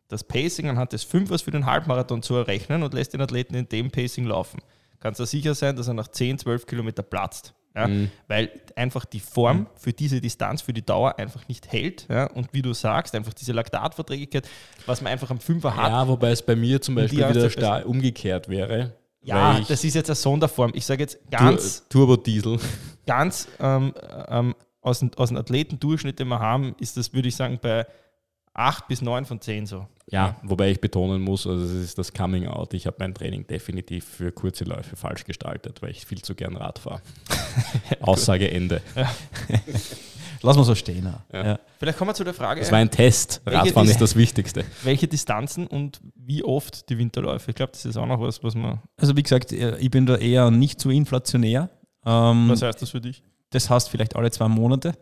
[0.08, 3.68] das Pacing anhand des Fünfers für den Halbmarathon zu errechnen und lässt den Athleten in
[3.68, 4.60] dem Pacing laufen.
[5.00, 7.54] Kannst du sicher sein, dass er nach 10, 12 Kilometer platzt.
[7.76, 7.88] Ja?
[8.28, 12.08] Weil einfach die Form für diese Distanz, für die Dauer einfach nicht hält.
[12.10, 12.26] Ja?
[12.32, 14.48] Und wie du sagst, einfach diese Laktatverträglichkeit,
[14.88, 15.92] was man einfach am Fünfer hat.
[15.92, 18.94] Ja, wobei es bei mir zum Beispiel wieder stark umgekehrt wäre.
[19.22, 20.72] Ja, das ist jetzt eine Sonderform.
[20.74, 22.60] Ich sage jetzt Tur- ganz, Turbodiesel.
[23.06, 23.94] ganz ähm,
[24.30, 24.56] ähm,
[24.88, 27.86] aus, dem- aus dem Athletendurchschnitt, den wir haben, ist das, würde ich sagen, bei
[28.54, 29.86] 8 bis 9 von 10 so.
[30.10, 32.74] Ja, wobei ich betonen muss, also es ist das Coming Out.
[32.74, 36.56] Ich habe mein Training definitiv für kurze Läufe falsch gestaltet, weil ich viel zu gern
[36.56, 37.02] Rad fahre.
[38.02, 38.82] Aussage Ende.
[40.44, 41.12] Lass mal so stehen.
[41.34, 41.44] Ja.
[41.46, 41.60] Ja.
[41.80, 43.42] Vielleicht kommen wir zu der Frage, Das war ein Test.
[43.46, 44.64] Radfahren ist das Wichtigste.
[44.84, 47.50] welche Distanzen und wie oft die Winterläufe.
[47.52, 48.80] Ich glaube, das ist auch noch was, was man.
[48.98, 51.70] Also wie gesagt, äh, ich bin da eher nicht so inflationär.
[52.06, 53.24] Ähm, Was heißt das für dich?
[53.52, 54.98] Das heißt vielleicht alle zwei Monate,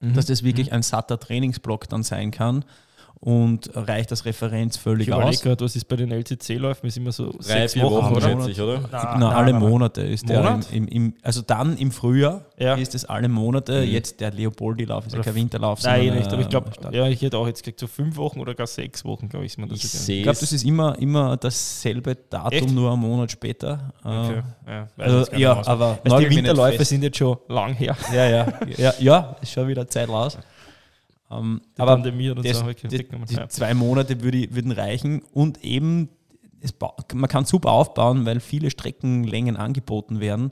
[0.00, 0.14] Mhm.
[0.14, 2.64] dass das wirklich ein satter Trainingsblock dann sein kann
[3.24, 5.42] und reicht als Referenz Ich völlig überlege aus.
[5.42, 6.88] gerade, was ist bei den LCC-Läufen?
[6.88, 8.28] Ist immer so Drei, sechs vier Wochen, oder?
[8.28, 8.80] schätze ich, oder?
[8.90, 9.68] Na, Na, na, alle na, na.
[9.68, 10.42] Monate ist der.
[10.42, 10.66] Monat?
[10.72, 12.74] Im, im, also dann im Frühjahr Ja.
[12.74, 13.82] ist es alle Monate.
[13.86, 13.92] Mhm.
[13.92, 15.80] Jetzt der Leopoldi-Lauf ist ja kein Winterlauf.
[15.84, 17.86] Nein, sondern, nicht, aber ich äh, glaube, Start- ja, ich hätte auch jetzt gesagt, so
[17.86, 20.50] fünf Wochen oder gar sechs Wochen, glaube ich, ist mir das Ich Ich glaube, das
[20.52, 22.70] ist immer, immer dasselbe Datum, Echt?
[22.72, 23.92] nur einen Monat später.
[24.04, 24.42] Äh, Okay.
[24.66, 27.96] Ja, weiß Also, ja, aber Weißt, die Winterläufe sind jetzt schon lang her.
[28.12, 28.46] Ja, ja,
[28.78, 30.38] ja, ja, ist schon wieder Zeit raus.
[31.32, 33.48] Ähm, aber Pandemie das, auch wirklich die, die Ja.
[33.48, 36.08] zwei Monate würde, würden reichen und eben,
[36.60, 36.74] es,
[37.14, 40.50] man kann super aufbauen, weil viele Streckenlängen angeboten werden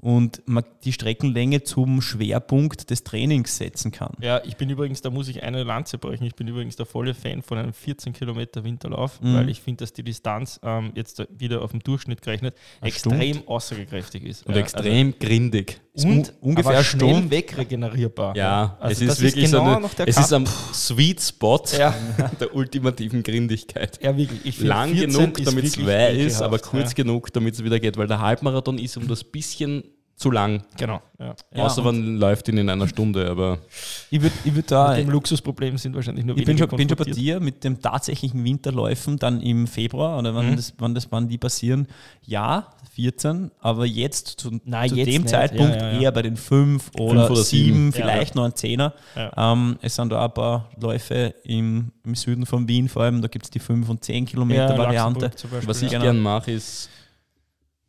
[0.00, 4.12] und man die Streckenlänge zum Schwerpunkt des Trainings setzen kann.
[4.22, 7.12] Ja, ich bin übrigens, da muss ich eine Lanze brechen, ich bin übrigens der volle
[7.14, 9.34] Fan von einem 14 Kilometer Winterlauf, Mhm.
[9.34, 14.24] weil ich finde, dass die Distanz ähm, jetzt wieder auf dem Durchschnitt gerechnet extrem aussagekräftig
[14.24, 14.46] ist.
[14.46, 15.80] Und Ja, extrem grindig.
[15.94, 17.30] also, und un- ungefähr aber schnell Stunde.
[17.30, 18.36] wegregenerierbar.
[18.36, 21.62] Ja, Also es ist wirklich genau so eine, noch der es ist am Sweet Spot
[21.78, 21.94] Ja.
[22.40, 23.98] der ultimativen Grindigkeit.
[24.02, 24.40] Ja, wirklich.
[24.44, 26.94] Ich Lang 14 genug, ist damit es weh ist, aber kurz ja.
[26.94, 29.84] genug, damit es wieder geht, weil der Halbmarathon ist um das bisschen
[30.20, 30.62] zu lang.
[30.76, 31.00] Genau.
[31.18, 31.34] Ja.
[31.54, 33.58] Ja, Außer man läuft ihn in einer Stunde, aber
[34.10, 36.76] Ich würde ich würd da Mit dem Luxusproblem sind wahrscheinlich nur Ich bin wenige schon,
[36.76, 40.56] bin schon bei dir mit dem tatsächlichen Winterläufen dann im Februar oder wann, Mhm.
[40.56, 41.86] das, wann, das, wann die passieren.
[42.26, 45.30] Ja, 14, aber jetzt zu, Nein, zu jetzt dem nicht.
[45.30, 46.00] Zeitpunkt Ja, ja, ja.
[46.00, 47.92] eher bei den 5 oder, oder 7, sieben.
[47.92, 48.92] vielleicht noch ein 10er.
[49.16, 49.52] Ja.
[49.52, 53.28] Ähm, es sind da ein paar Läufe im, im Süden von Wien vor allem, da
[53.28, 55.30] gibt es die 5 und 10 Kilometer Variante.
[55.64, 55.98] Was ich ja.
[55.98, 56.12] Genau.
[56.12, 56.90] gern mache, ist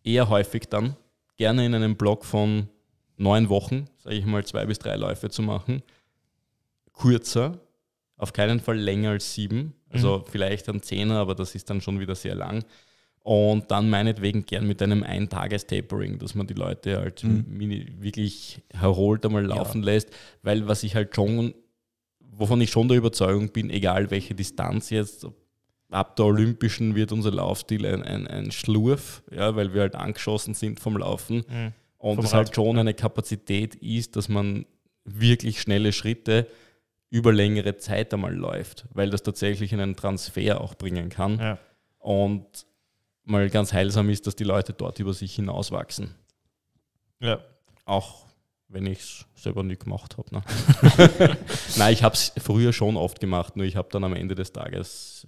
[0.04, 0.96] eher häufig dann,
[1.42, 2.68] gerne in einem Block von
[3.18, 5.82] neun Wochen, sage ich mal, zwei bis drei Läufe zu machen.
[6.94, 7.60] Kurzer,
[8.16, 9.74] auf keinen Fall länger als sieben.
[9.90, 12.64] Also vielleicht ein Zehner, aber das ist dann schon wieder sehr lang.
[13.24, 17.46] Und dann meinetwegen gern mit einem Eintagestapering, dass man die Leute halt Mhm.
[18.00, 20.10] wirklich erholt einmal laufen lässt,
[20.44, 21.56] weil was ich halt schon,
[22.20, 25.36] wovon ich schon der Überzeugung bin, egal welche Distanz jetzt, ob
[25.92, 30.54] ab der Olympischen wird unser Laufstil ein, ein, ein Schlurf, ja, weil wir halt angeschossen
[30.56, 31.74] sind vom Laufen Mhm.
[32.00, 34.66] und Vom es halt schon eine Kapazität ist, dass man
[35.04, 36.48] wirklich schnelle Schritte
[37.10, 41.58] über längere Zeit einmal läuft, weil das tatsächlich einen Transfer auch bringen kann Ja.
[42.00, 42.46] und
[43.24, 46.16] mal ganz heilsam ist, dass die Leute dort über sich hinauswachsen.
[47.20, 47.40] Ja.
[47.86, 48.26] Auch
[48.70, 50.34] wenn ich es selber nie gemacht habe.
[50.34, 50.42] Ne?
[51.78, 54.54] Nein, ich habe es früher schon oft gemacht, nur ich habe dann am Ende des
[54.54, 55.28] Tages.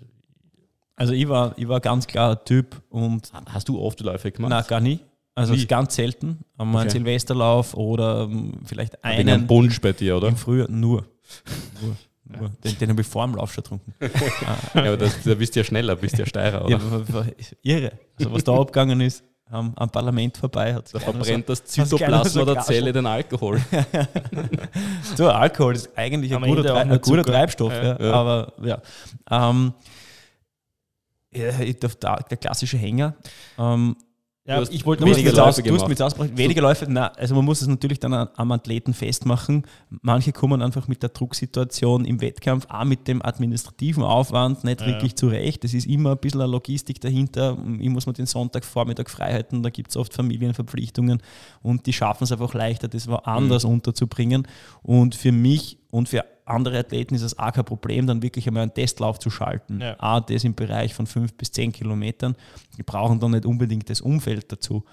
[0.96, 4.50] Also ich war, ich war ganz klar ein Typ und Hast du oft Läufe gemacht?
[4.50, 5.00] na gar nie.
[5.36, 5.66] Also Nie?
[5.66, 6.40] ganz selten.
[6.58, 7.00] Einmal einen Okay.
[7.00, 10.28] Silvesterlauf oder ähm, vielleicht einen Bunsch bei dir, oder?
[10.28, 11.06] im Frühjahr nur.
[11.82, 11.96] nur,
[12.40, 12.50] nur.
[12.64, 13.94] Den, den habe ich vor dem Lauf schon getrunken.
[14.76, 16.78] Ja, aber das, da bist du ja schneller, bist ja steirer, oder?
[16.78, 17.26] Ja,
[17.64, 17.92] irre.
[18.20, 19.24] Also was da abgegangen ist.
[19.50, 20.76] am, am Parlament vorbei.
[20.76, 23.60] Hat's Da verbrennt das gleich noch Zytoplasma so der Zelle den Alkohol.
[25.16, 27.24] So, Alkohol ist eigentlich ein guter, ein guter Zucker.
[27.24, 27.84] Treibstoff, Ja.
[28.00, 28.06] ja.
[28.06, 28.14] Ja.
[28.14, 28.82] aber ja.
[29.32, 29.74] Ähm, ja, ich darf
[31.14, 33.16] da, der klassische Hänger.
[33.58, 33.96] Ähm,
[34.46, 36.18] Ja, hast ich wollte Weniger Läufe aus, du hast gemacht.
[36.20, 36.38] mit.
[36.38, 39.64] Weniger Läufe, nein, also man muss es natürlich dann an- am Athleten festmachen.
[40.02, 44.88] Manche kommen einfach mit der Drucksituation im Wettkampf, auch mit dem administrativen Aufwand nicht Ja.
[44.88, 45.64] wirklich zurecht.
[45.64, 47.58] Es ist immer ein bisschen eine Logistik dahinter.
[47.80, 51.22] Ich muss mir den Sonntagvormittag frei halten, da gibt es oft Familienverpflichtungen
[51.62, 54.46] und die schaffen es einfach leichter, das woanders unterzubringen.
[54.82, 58.64] Und für mich und für andere Athleten ist es auch kein Problem, dann wirklich einmal
[58.64, 59.80] einen Testlauf zu schalten.
[59.82, 59.96] Ja.
[60.00, 62.36] Auch das im Bereich von fünf bis zehn Kilometern.
[62.78, 64.84] Die brauchen dann nicht unbedingt das Umfeld dazu.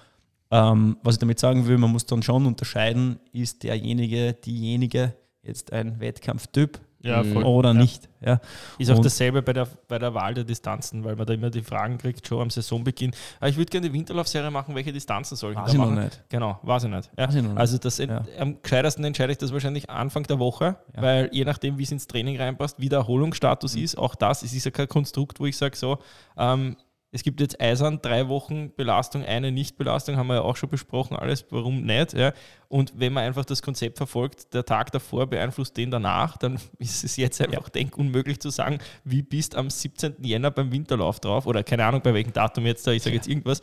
[0.49, 5.71] Ähm, was ich damit sagen will, man muss dann schon unterscheiden, ist derjenige, diejenige jetzt
[5.73, 7.43] ein Wettkampftyp Ja, voll.
[7.43, 7.73] oder Ja.
[7.73, 8.07] nicht.
[8.23, 8.39] Ja.
[8.77, 11.49] Ist auch Und- dasselbe bei der, bei der Wahl der Distanzen, weil man da immer
[11.49, 13.11] die Fragen kriegt, schon am Saisonbeginn.
[13.39, 15.89] Ah, ich würde gerne die Winterlaufserie machen, welche Distanzen soll ich Weiß da ich noch
[15.89, 16.03] machen?
[16.03, 16.23] nicht.
[16.29, 17.09] Genau, weiß ich nicht.
[17.17, 17.27] Ja.
[17.27, 17.59] Weiß ich noch nicht.
[17.59, 18.23] Also das Ja.
[18.39, 21.01] am gescheitesten entscheide ich das wahrscheinlich Anfang der Woche, Ja.
[21.01, 23.83] weil je nachdem, wie es ins Training reinpasst, wie der Erholungsstatus Mhm.
[23.83, 25.97] ist, auch das, es ist ja kein Konstrukt, wo ich sage so,
[26.37, 26.75] ähm,
[27.13, 31.17] es gibt jetzt Eisern, drei Wochen Belastung, eine Nichtbelastung, haben wir ja auch schon besprochen,
[31.17, 32.13] alles, warum nicht.
[32.13, 32.31] Ja?
[32.69, 37.03] Und wenn man einfach das Konzept verfolgt, der Tag davor beeinflusst den danach, dann ist
[37.03, 40.15] es jetzt einfach denkunmöglich zu sagen, wie bist am 17.
[40.21, 43.27] Jänner beim Winterlauf drauf oder keine Ahnung, bei welchem Datum jetzt da, ich sage jetzt
[43.27, 43.61] irgendwas.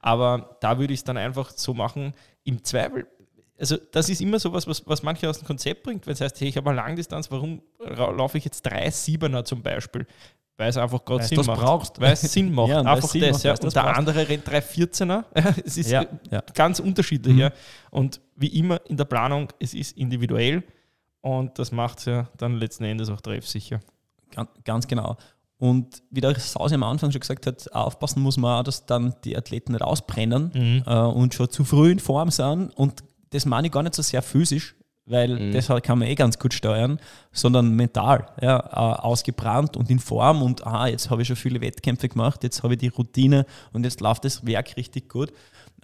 [0.00, 2.12] Aber da würde ich es dann einfach so machen,
[2.44, 3.06] im Zweifel,
[3.58, 6.40] also das ist immer so was, was, manche aus dem Konzept bringt, wenn es heißt,
[6.40, 10.06] hey, ich habe eine Langdistanz, warum laufe ich jetzt drei Siebener zum Beispiel?
[10.62, 12.00] Weil es einfach gerade Sinn das macht.
[12.00, 12.70] Weil es Sinn macht.
[12.70, 13.32] Einfach Sinn das.
[13.32, 13.50] macht, ja.
[13.52, 13.98] Und das der brauchst.
[13.98, 15.24] andere rennt 3,14er.
[15.64, 16.40] es ist Ja, ja.
[16.54, 17.34] ganz unterschiedlich.
[17.34, 17.40] Mhm.
[17.40, 17.50] Ja.
[17.90, 20.62] Und wie immer in der Planung, es ist individuell
[21.20, 23.80] und das macht es ja dann letzten Endes auch treffsicher.
[24.32, 25.16] Ganz, ganz genau.
[25.58, 29.14] Und wie der Sausi am Anfang schon gesagt hat, aufpassen muss man auch, dass dann
[29.24, 30.82] die Athleten nicht ausbrennen Mhm.
[30.86, 32.70] äh, und schon zu früh in Form sind.
[32.76, 34.74] Und das meine ich gar nicht so sehr physisch,
[35.06, 35.52] weil Mhm.
[35.52, 36.98] das kann man eh ganz gut steuern,
[37.32, 38.26] sondern mental.
[38.40, 42.42] Ja, äh, ausgebrannt und in Form und ah, jetzt habe ich schon viele Wettkämpfe gemacht,
[42.44, 45.32] jetzt habe ich die Routine und jetzt läuft das Werk richtig gut.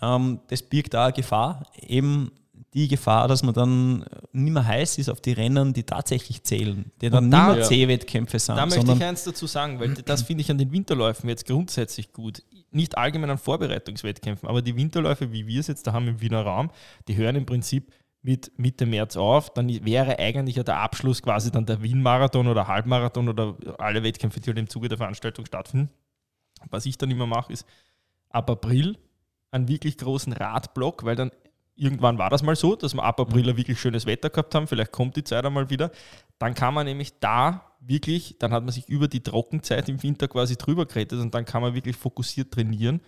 [0.00, 2.31] Ähm, das birgt auch eine Gefahr, eben
[2.74, 6.92] die Gefahr, dass man dann nicht mehr heiß ist auf die Rennen, die tatsächlich zählen,
[7.00, 9.94] die dann Und nicht da- mehr C-Wettkämpfe sind, Da möchte ich eins dazu sagen, weil
[9.94, 12.42] das finde ich an den Winterläufen jetzt grundsätzlich gut.
[12.70, 16.42] Nicht allgemein an Vorbereitungswettkämpfen, aber die Winterläufe, wie wir es jetzt da haben im Wiener
[16.42, 16.70] Raum,
[17.09, 17.90] die hören im Prinzip
[18.22, 19.52] mit Mitte März auf.
[19.54, 24.40] Dann wäre eigentlich ja der Abschluss quasi dann der Wien-Marathon oder Halbmarathon oder alle Wettkämpfe,
[24.40, 25.90] die halt im Zuge der Veranstaltung stattfinden.
[26.70, 27.66] Was ich dann immer mache, ist
[28.31, 28.98] ab April
[29.50, 31.31] einen wirklich großen Radblock, weil dann
[31.78, 34.66] irgendwann war das mal so, dass wir ab April ein wirklich schönes Wetter gehabt haben.
[34.66, 35.90] Vielleicht kommt die Zeit einmal wieder.
[36.38, 40.28] Dann kann man nämlich da wirklich, dann hat man sich über die Trockenzeit im Winter
[40.28, 43.00] quasi drüber gerettet und dann kann man wirklich fokussiert trainieren.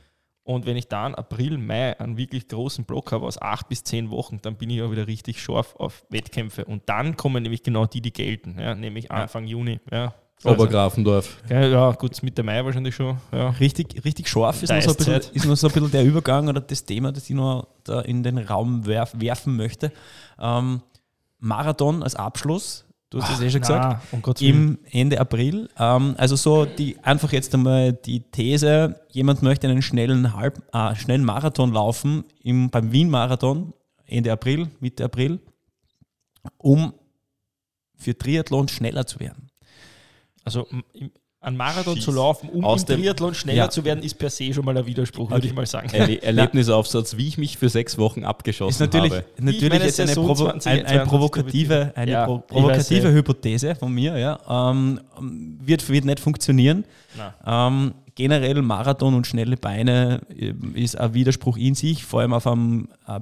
[0.42, 4.10] Und wenn ich dann April, Mai einen wirklich großen Block habe aus acht bis zehn
[4.10, 6.64] Wochen, dann bin ich auch wieder richtig scharf auf Wettkämpfe.
[6.64, 9.80] Und dann kommen nämlich genau die, die gelten, ja, nämlich Anfang Juni.
[9.90, 10.14] Ja.
[10.42, 11.36] Also, Obergrafendorf.
[11.44, 13.18] okay, ja, gut, Mitte Mai wahrscheinlich schon.
[13.30, 13.50] Ja.
[13.50, 16.62] richtig, richtig scharf ist noch, so bisschen, ist noch so ein bisschen der Übergang oder
[16.62, 19.92] das Thema, das ich noch da in den Raum werf, werfen möchte.
[20.40, 20.80] Ähm,
[21.40, 24.12] Marathon als Abschluss, du hast es eh schon gesagt.
[24.12, 25.68] Um im Ende April.
[25.78, 30.94] Ähm, also so die einfach jetzt einmal die These, jemand möchte einen schnellen Halb, äh,
[30.94, 33.72] schnellen Marathon laufen im, beim Wien-Marathon
[34.06, 35.40] Ende April, Mitte April,
[36.56, 36.94] um
[37.96, 39.50] für Triathlon schneller zu werden.
[40.42, 40.66] Also
[41.42, 42.04] m- im- ein Marathon Schieß.
[42.04, 43.70] zu laufen, um Aus im dem- Triathlon schneller Ja.
[43.70, 45.88] zu werden, ist per se schon mal ein Widerspruch, würde ich mal sagen.
[45.92, 49.24] Erle Erlebnisaufsatz, wie ich mich für sechs Wochen abgeschossen Ist natürlich, habe.
[49.38, 53.14] natürlich jetzt eine, Provo 20, ein, eine 22 provokative, eine Ja, pro weiß, provokative ja.
[53.14, 54.18] Hypothese von mir.
[54.18, 54.38] Ja,
[54.70, 55.00] ähm,
[55.64, 56.84] wird, wird nicht funktionieren.
[57.46, 62.46] Ähm, generell Marathon und schnelle Beine äh, ist ein Widerspruch in sich, vor allem auf
[62.46, 63.20] einem, äh,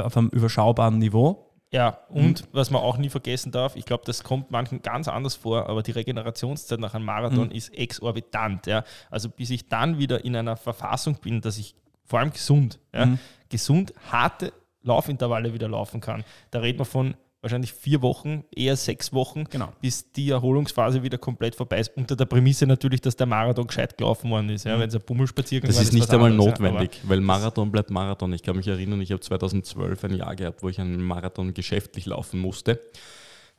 [0.00, 1.40] auf einem überschaubaren Niveau.
[1.74, 5.34] Ja, und was man auch nie vergessen darf, ich glaube, das kommt manchen ganz anders
[5.34, 8.66] vor, aber die Regenerationszeit nach einem Marathon ist exorbitant.
[8.68, 8.84] Ja.
[9.10, 13.06] Also bis ich dann wieder in einer Verfassung bin, dass ich vor allem gesund, ja,
[13.06, 13.18] Mhm.
[13.48, 14.52] gesund harte
[14.84, 16.22] Laufintervalle wieder laufen kann.
[16.52, 19.68] Da reden wir von wahrscheinlich vier Wochen, eher sechs Wochen, Genau.
[19.80, 21.96] bis die Erholungsphase wieder komplett vorbei ist.
[21.96, 24.64] Unter der Prämisse natürlich, dass der Marathon gescheit gelaufen worden ist.
[24.64, 24.78] Ja.
[24.80, 28.32] Wenn es ein Bummelspaziergang Das war, ist nicht einmal anderes, notwendig, weil Marathon bleibt Marathon.
[28.32, 32.06] Ich kann mich erinnern, ich habe 2012 ein Jahr gehabt, wo ich einen Marathon geschäftlich
[32.06, 32.80] laufen musste,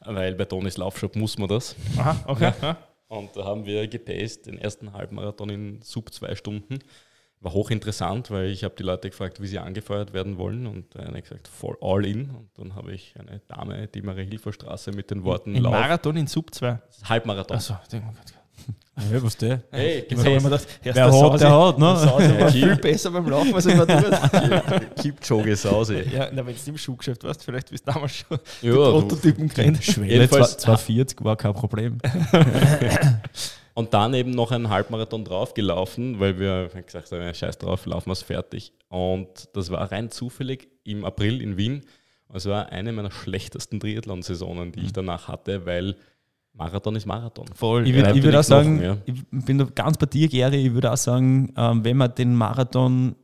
[0.03, 1.75] weil bei Tonis Laufshop muss man das.
[1.97, 2.51] Aha, okay.
[2.61, 2.77] Ja.
[3.07, 6.79] Und da haben wir gepaced, den ersten Halbmarathon in sub zwei Stunden.
[7.45, 11.21] War hochinteressant, weil ich habe die Leute gefragt, wie sie angefeuert werden wollen und einer
[11.21, 12.31] gesagt, for all in.
[12.31, 16.51] Und dann habe ich eine Dame, die Marie-Hilfer-Straße mit den Worten Lauf, Marathon in Sub
[16.55, 16.79] 2.
[17.03, 17.57] Halbmarathon.
[17.57, 17.77] Achso,
[19.11, 19.61] Ja, was der?
[19.71, 21.95] Hey, Ich habe mir gedacht, erst Wer der hat, der hat, ne?
[21.97, 24.95] Sause war Ja, viel besser beim Laufen, als er tut.
[25.01, 26.03] Kipchoge Sause.
[26.03, 28.75] Ja, na, wenn du im Schuhgeschäft warst, vielleicht bist du damals schon Ja, die du-
[28.91, 29.49] Prototypen.
[29.81, 31.97] Schwelle Jedenfalls- 240 war kein Problem.
[33.73, 38.13] Und dann eben noch einen Halbmarathon draufgelaufen, weil wir gesagt haben, scheiß drauf, laufen wir
[38.13, 38.71] es fertig.
[38.87, 41.83] Und das war rein zufällig im April in Wien.
[42.33, 45.95] Es war eine meiner schlechtesten Triathlon-Saisonen, die ich danach hatte, weil
[46.57, 47.45] Marathon ist Marathon.
[47.53, 47.87] Voll.
[47.87, 48.07] Ich ja.
[48.07, 50.97] würde würd auch sagen, machen, ich bin da ganz bei dir, Gary, ich würde auch
[50.97, 53.15] sagen, ähm, wenn man den Marathon,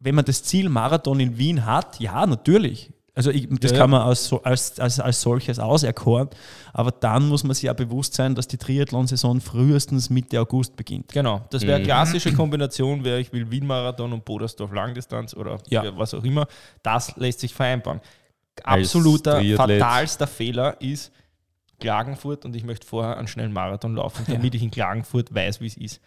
[0.00, 2.90] wenn man das Ziel Marathon in Wien hat, ja, natürlich.
[3.14, 6.28] Also ich, das Ja, kann man als, als, als, als solches auserkoren,
[6.72, 11.08] aber dann muss man sich ja bewusst sein, dass die Triathlon-Saison frühestens Mitte August beginnt.
[11.12, 11.88] Genau, das wäre eine Mhm.
[11.88, 15.84] klassische Kombination, wäre ich will Wien-Marathon und Bodersdorf Langdistanz oder Ja.
[15.98, 16.46] was auch immer.
[16.84, 18.00] Das lässt sich vereinbaren.
[18.62, 21.10] Absoluter fatalster Fehler ist
[21.80, 25.66] Klagenfurt und ich möchte vorher einen schnellen Marathon laufen, damit ich in Klagenfurt weiß, wie
[25.66, 26.00] es ist.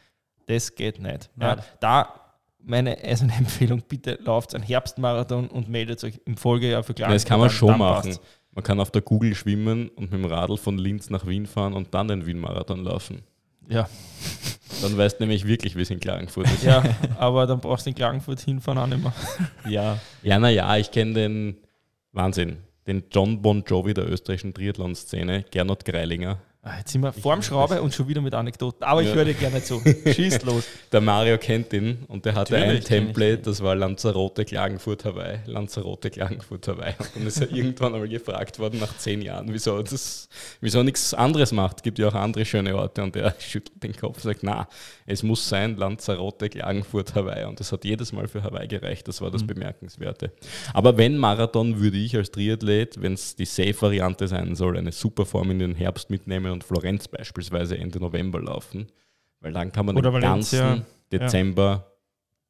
[0.47, 1.29] Das geht nicht.
[1.39, 2.21] Ja, da
[2.63, 7.15] meine eiserne Empfehlung, bitte lauft einen Herbstmarathon und meldet euch im Folgejahr für Klagenfurt.
[7.15, 8.09] das kann man an, schon dann machen.
[8.11, 8.25] passt's.
[8.53, 11.73] Man kann auf der Google schwimmen und mit dem Radl von Linz nach Wien fahren
[11.73, 13.23] und dann den Wien-Marathon laufen.
[13.69, 13.87] Ja.
[14.81, 16.63] Dann weißt du nämlich wirklich, wie es in Klagenfurt ist.
[16.63, 16.83] ja,
[17.17, 19.13] aber dann brauchst du in Klagenfurt hinfahren auch nicht mehr.
[19.69, 19.99] Ja.
[20.21, 21.57] Ja, naja, ich kenne den
[22.11, 22.57] Wahnsinn.
[22.87, 26.41] Den John Bon Jovi der österreichischen Triathlon-Szene, Gernot Greilinger.
[26.63, 28.83] Ah, Jetzt sind wir vorm Schraube und schon wieder mit Anekdoten.
[28.83, 29.15] Aber ich Ja.
[29.15, 29.81] höre dir gerne zu.
[30.05, 30.63] Schießt los.
[30.91, 35.03] Der Mario kennt ihn und der hatte Natürlich ein ich Template, das war Lanzarote, Klagenfurt,
[35.03, 35.39] Hawaii.
[35.47, 36.93] Lanzarote, Klagenfurt, Hawaii.
[36.99, 40.77] Und dann ist er irgendwann einmal gefragt worden, nach zehn Jahren, wieso er, das, wieso
[40.77, 41.77] er nichts anderes macht.
[41.77, 43.01] Es gibt ja auch andere schöne Orte.
[43.01, 44.67] Und er schüttelt den Kopf und sagt, na,
[45.07, 47.45] es muss sein Lanzarote, Klagenfurt, Hawaii.
[47.45, 49.07] Und das hat jedes Mal für Hawaii gereicht.
[49.07, 50.31] Das war das Bemerkenswerte.
[50.75, 55.49] Aber wenn Marathon, würde ich als Triathlet, wenn es die Safe-Variante sein soll, eine Superform
[55.49, 58.87] in den Herbst mitnehmen und Florenz beispielsweise Ende November laufen.
[59.39, 61.87] Weil dann kann man Oder den Valencia, ganzen Dezember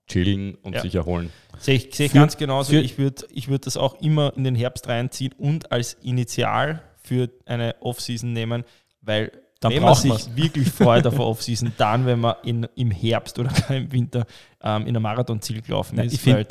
[0.08, 0.82] chillen und Ja.
[0.82, 1.32] sich erholen.
[1.60, 2.74] Sehe ich, sehe ich Für- ganz genauso.
[2.74, 6.82] für- ich würde ich würd das auch immer in den Herbst reinziehen und als Initial
[7.02, 8.64] für eine Off-Season nehmen,
[9.02, 10.30] weil Dann wenn man sich man's.
[10.36, 14.26] wirklich freut auf eine Off-Season, dann, wenn man in, im Herbst oder im Winter
[14.64, 16.48] ähm, in einem Marathonziel gelaufen Nein, ist, ich find-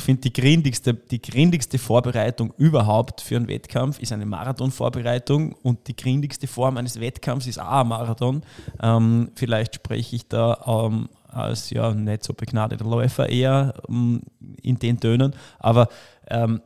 [0.00, 5.96] finde, die grindigste, die grindigste Vorbereitung überhaupt für einen Wettkampf ist eine Marathonvorbereitung und die
[5.96, 8.42] grindigste Form eines Wettkampfs ist auch ein Marathon.
[8.82, 14.22] Ähm, vielleicht spreche ich da ähm, als ja nicht so begnadeter Läufer eher ähm,
[14.62, 15.88] in den Tönen, aber
[16.28, 16.62] ähm,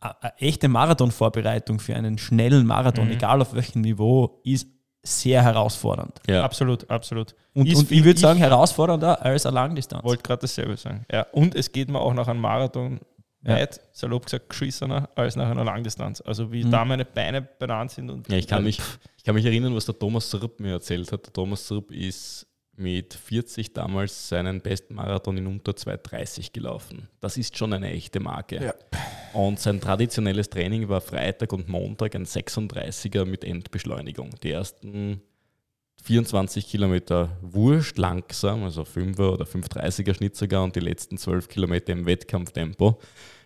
[0.00, 3.12] a- a- echte Marathonvorbereitung für einen schnellen Marathon, Mhm.
[3.12, 4.66] egal auf welchem Niveau, ist
[5.02, 6.20] sehr herausfordernd.
[6.28, 6.42] Ja.
[6.44, 7.34] absolut, absolut.
[7.54, 10.04] Und, Ist, und ich würde sagen, herausfordernder als eine Langdistanz.
[10.04, 11.04] wollte gerade dasselbe sagen.
[11.10, 13.00] Ja, und es geht mir auch nach einem Marathon
[13.42, 13.54] Ja.
[13.54, 16.20] weit, salopp gesagt, geschissener als nach einer Langdistanz.
[16.20, 16.70] Also wie Mhm.
[16.70, 18.10] da meine Beine benannt sind.
[18.10, 18.78] Und Ja, ich kann mich,
[19.16, 21.24] ich kann mich erinnern, was der Thomas Zrupp mir erzählt hat.
[21.26, 22.46] Der Thomas Zrupp ist
[22.80, 27.08] mit 40 damals seinen besten Marathon in unter 2,30 gelaufen.
[27.20, 28.74] Das ist schon eine echte Marke.
[29.32, 34.30] Und sein traditionelles Training war Freitag und Montag ein 36er mit Endbeschleunigung.
[34.42, 35.22] Die ersten
[36.02, 41.92] 24 Kilometer wurscht langsam, also 5er oder 5,30er Schnitt sogar und die letzten 12 Kilometer
[41.92, 42.98] im Wettkampftempo.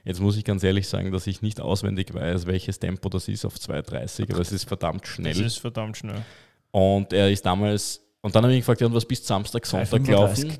[0.05, 3.45] Jetzt muss ich ganz ehrlich sagen, dass ich nicht auswendig weiß, welches Tempo das ist
[3.45, 5.41] auf 2,30, aber es ist verdammt das schnell.
[5.41, 6.23] ist verdammt schnell.
[6.71, 9.27] Und er ist damals, und dann habe ich ihn gefragt, ja, und was bist du
[9.27, 10.59] Samstag, Sonntag 3,35, gelaufen?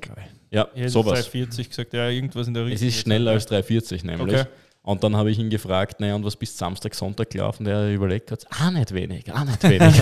[0.51, 1.13] Ja, Ich sowas.
[1.25, 2.87] 240 gesagt, ja, irgendwas in der Es Richtung.
[2.89, 4.35] ist schneller als 3,40 nämlich.
[4.35, 4.45] Okay.
[4.83, 7.65] Und dann habe ich ihn gefragt, naja, und was bist du Samstag, Sonntag gelaufen?
[7.65, 9.99] Der überlegt hat, ah, nicht wenig, ah, nicht wenig.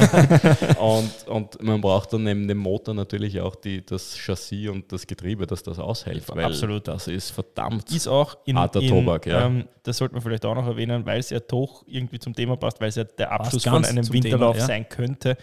[0.78, 5.08] und, und man braucht dann neben dem Motor natürlich auch die, das Chassis und das
[5.08, 6.26] Getriebe, dass das aushält.
[6.28, 6.86] Weil Absolut.
[6.86, 7.89] Das ist verdammt.
[7.93, 9.45] Ist auch in, Harter in Tobak, ja.
[9.45, 12.58] ähm, das sollte man vielleicht auch noch erwähnen, weil es ja doch irgendwie zum Thema
[12.58, 14.67] passt, weil es ja der Abschluss von einem Winterlauf Thema, ja.
[14.67, 15.38] sein könnte.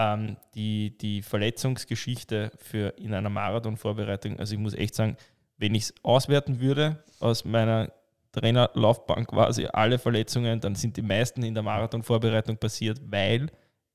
[0.00, 5.16] Ähm, die, die Verletzungsgeschichte für in einer Marathonvorbereitung, also ich muss echt sagen,
[5.56, 7.90] wenn ich es auswerten würde aus meiner
[8.30, 13.50] Trainerlaufbahn quasi alle Verletzungen, dann sind die meisten in der Marathonvorbereitung passiert, weil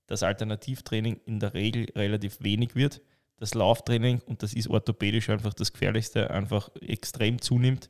[0.07, 3.01] das Alternativtraining in der Regel relativ wenig wird.
[3.37, 7.89] Das Lauftraining, und das ist orthopädisch einfach das Gefährlichste, einfach extrem zunimmt.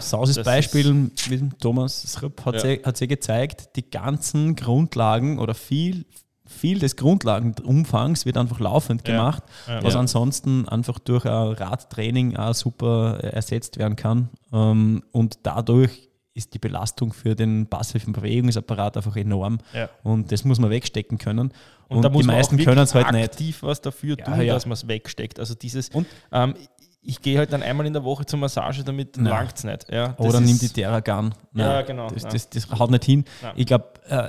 [0.00, 2.60] Sauses Das Beispiel mit Thomas Schrupp hat, Ja.
[2.60, 6.04] sie, hat sie gezeigt, die ganzen Grundlagen oder viel,
[6.46, 9.14] viel des Grundlagenumfangs wird einfach laufend Ja.
[9.16, 9.82] gemacht, Ja.
[9.82, 10.00] was Ja.
[10.00, 14.28] ansonsten einfach durch ein Radtraining auch super ersetzt werden kann.
[14.52, 19.58] Ähm, Und dadurch ist die Belastung für den passiven Bewegungsapparat einfach enorm.
[19.72, 19.88] Ja.
[20.02, 21.52] Und das muss man wegstecken können.
[21.88, 23.24] Und, da muss die man meisten können es halt nicht.
[23.24, 24.54] aktiv was dafür Ja, tun, ja.
[24.54, 25.38] dass man es wegsteckt.
[25.38, 26.54] Also dieses, Und- ähm,
[27.02, 29.26] ich gehe halt dann einmal in der Woche zur Massage, damit Nein.
[29.26, 29.86] langt es nicht.
[29.92, 31.34] Ja, das Oder nimm die Terragun.
[31.54, 33.24] Ja, genau, Das, das, das haut nicht hin.
[33.42, 33.52] Nein.
[33.56, 34.28] Ich glaube, äh,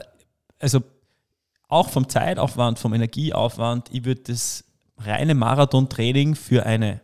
[0.59, 0.81] also
[1.67, 4.63] auch vom Zeitaufwand, vom Energieaufwand, ich würde das
[4.97, 7.01] reine Marathontraining für eine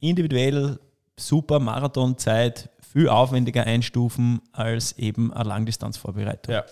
[0.00, 0.78] individuell
[1.18, 6.54] super Marathonzeit viel aufwendiger einstufen als eben eine Langdistanzvorbereitung.
[6.54, 6.64] Ja.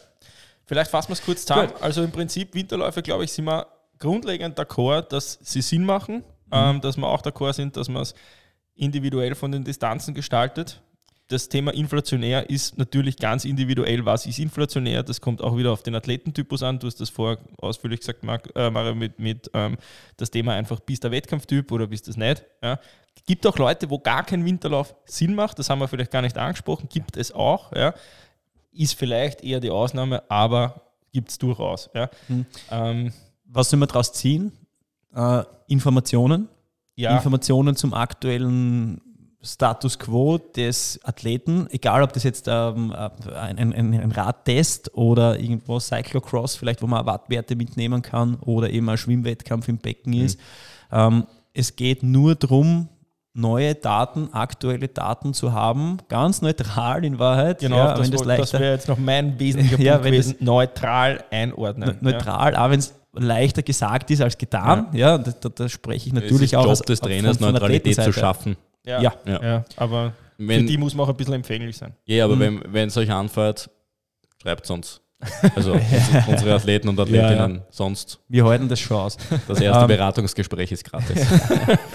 [0.66, 1.72] Vielleicht fassen wir es kurz zusammen.
[1.80, 3.66] Also im Prinzip Winterläufe, glaube ich, sind wir
[3.98, 6.52] grundlegend d'accord, dass sie Sinn machen, mhm.
[6.52, 8.14] ähm, dass wir auch d'accord sind, dass man es
[8.74, 10.80] individuell von den Distanzen gestaltet.
[11.28, 14.04] Das Thema inflationär ist natürlich ganz individuell.
[14.04, 15.02] Was ist inflationär?
[15.02, 16.78] Das kommt auch wieder auf den Athletentypus an.
[16.78, 19.78] Du hast das vorher ausführlich gesagt, Marc, äh, Mario, mit, mit ähm,
[20.18, 22.44] das Thema einfach, bist du der Wettkampftyp oder bist du das nicht?
[22.62, 22.78] Ja.
[23.26, 25.58] Gibt auch Leute, wo gar kein Winterlauf Sinn macht.
[25.58, 26.88] Das haben wir vielleicht gar nicht angesprochen.
[26.90, 27.72] Gibt es auch.
[27.74, 27.94] Ja.
[28.72, 31.88] Ist vielleicht eher die Ausnahme, aber gibt es durchaus.
[31.94, 32.10] Ja.
[32.28, 32.46] Mhm.
[32.70, 33.12] Ähm,
[33.46, 34.52] Was sollen wir daraus ziehen?
[35.14, 36.48] Äh, Informationen.
[36.96, 37.16] Ja.
[37.16, 39.00] Informationen zum aktuellen
[39.44, 45.78] Status quo des Athleten, egal ob das jetzt ähm, ein, ein, ein, Radtest oder irgendwo
[45.78, 50.24] Cyclocross, vielleicht wo man Wattwerte mitnehmen kann oder eben ein Schwimmwettkampf im Becken mhm.
[50.24, 50.40] ist.
[50.90, 52.88] Ähm, es geht nur darum,
[53.34, 57.58] neue Daten, aktuelle Daten zu haben, ganz neutral in Wahrheit.
[57.58, 61.98] Genau, ja, das, das, das wäre jetzt noch mein wesentlicher ja, Punkt gewesen, neutral einordnen.
[62.00, 62.64] Neutral, ja.
[62.64, 64.88] auch wenn es leichter gesagt ist als getan.
[64.92, 68.00] Ja, ja da, da, da spreche ich natürlich es auch Job aus, des Trainers, Neutralität
[68.00, 68.56] zu schaffen.
[68.84, 69.18] Ja, ja.
[69.26, 69.64] ja.
[69.76, 71.94] aber wenn, für die muss man auch ein bisschen empfänglich sein.
[72.04, 72.62] Ja, aber mhm.
[72.66, 73.70] wenn es euch anfällt,
[74.42, 75.00] schreibt es uns.
[75.56, 75.72] Also
[76.28, 77.66] unsere Athleten und Athletinnen ja, ja.
[77.70, 78.20] sonst.
[78.28, 79.16] Wir halten das schon aus.
[79.48, 81.26] Das erste ähm, Beratungsgespräch ist gratis.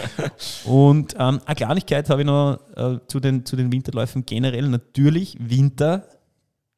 [0.65, 4.67] und ähm, eine Kleinigkeit habe ich noch äh, zu, den, zu den Winterläufen generell.
[4.67, 6.07] Natürlich Winter,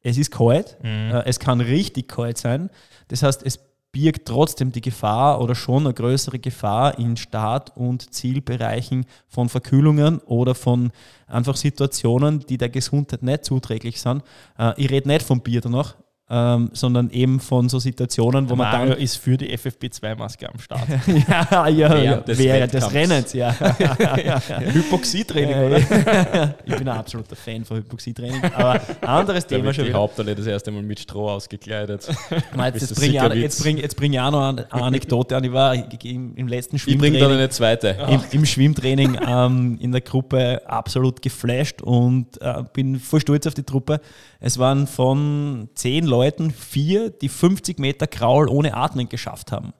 [0.02, 1.12] es ist kalt, mhm.
[1.12, 2.68] äh, es kann richtig kalt sein.
[3.08, 3.58] Das heißt, es
[3.92, 10.18] birgt trotzdem die Gefahr oder schon eine größere Gefahr in Start- und Zielbereichen von Verkühlungen
[10.20, 10.90] oder von
[11.26, 14.22] einfach Situationen, die der Gesundheit nicht zuträglich sind.
[14.58, 15.94] Äh, ich rede nicht vom Bier danach,
[16.32, 18.98] ähm, sondern eben von so Situationen, wo Mario man dann.
[18.98, 20.88] ist für die FFP2-Maske am Start.
[21.28, 23.54] ja, ja, während des, während des Rennens, ja.
[24.72, 25.76] Hypoxietraining, oder?
[26.64, 29.84] ich bin ein absoluter Fan von Hypoxietraining, aber anderes Thema da schon.
[29.84, 32.08] Die Hauptallee das erste Mal mit Stroh ausgekleidet.
[32.08, 35.44] Jetzt, jetzt bringe ich, jetzt bring, jetzt bring ich auch noch eine Anekdote an.
[35.44, 37.14] Ich war im, im letzten Schwimmtraining.
[37.14, 37.88] Ich bringe dann eine zweite.
[38.08, 43.52] Im, im Schwimmtraining ähm, in der Gruppe absolut geflasht und äh, bin voll stolz auf
[43.52, 44.00] die Truppe.
[44.44, 49.72] Es waren von zehn Leuten vier, die 50 Meter Kraul ohne Atmen geschafft haben.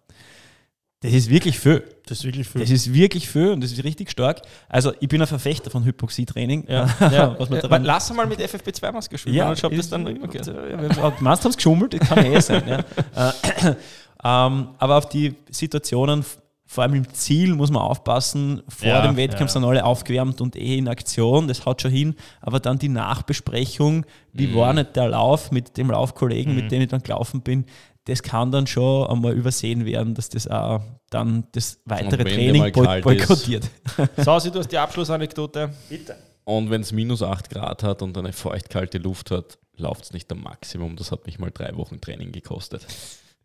[1.00, 1.82] Das ist wirklich viel.
[2.06, 2.60] Das ist wirklich viel.
[2.60, 4.42] Das ist wirklich viel und das ist richtig stark.
[4.68, 6.66] Also ich bin ein Verfechter von Hypoxietraining.
[6.68, 6.88] Ja.
[7.00, 7.34] ja.
[7.40, 9.36] Was man daran Lass mal mit FFP2-Maske schwimmen.
[9.36, 10.06] Ja, ich das dann.
[10.22, 10.40] Okay.
[10.46, 11.94] Ja, Meinst haben es geschummelt?
[11.94, 12.62] Das kann ja eh sein.
[12.68, 12.84] Ja.
[13.64, 13.70] Äh,
[14.24, 16.24] ähm, aber auf die Situationen
[16.73, 18.62] vor allem im Ziel muss man aufpassen.
[18.66, 19.61] Vor ja, dem Wettkampf ja.
[19.61, 22.14] sind alle aufgewärmt und eh in Aktion, das haut schon hin.
[22.41, 24.55] Aber dann die Nachbesprechung, wie mhm.
[24.55, 26.61] war nicht der Lauf mit dem Laufkollegen, mhm.
[26.62, 27.66] mit dem ich dann gelaufen bin,
[28.07, 33.68] das kann dann schon einmal übersehen werden, dass das auch dann das weitere Training boykottiert.
[34.16, 35.75] Sausi, du hast die Abschlussanekdote.
[35.91, 36.16] Bitte.
[36.45, 40.33] Und wenn es minus 8 Grad hat und eine feuchtkalte Luft hat, läuft es nicht
[40.33, 40.97] am Maximum.
[40.97, 42.87] Das hat mich mal drei Wochen Training gekostet.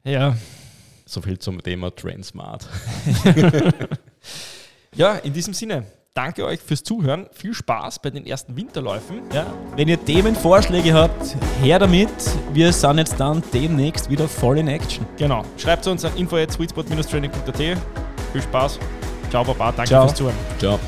[0.06, 0.38] Ja,
[1.08, 2.68] so viel zum Thema Train Smart.
[4.96, 7.28] ja, in diesem Sinne, danke euch fürs Zuhören.
[7.32, 9.22] Viel Spaß bei den ersten Winterläufen.
[9.34, 12.10] Ja, wenn ihr Themenvorschläge habt, her damit.
[12.54, 15.06] Wir sind jetzt dann demnächst wieder voll in Action.
[15.18, 15.44] Genau.
[15.58, 17.58] Schreibt uns an info@sweetspot-training.at.
[17.58, 18.80] Viel Spaß.
[19.30, 19.72] Ciao, Baba.
[19.72, 20.08] Danke Ciao.
[20.08, 20.36] fürs Zuhören.
[20.60, 20.80] Ciao.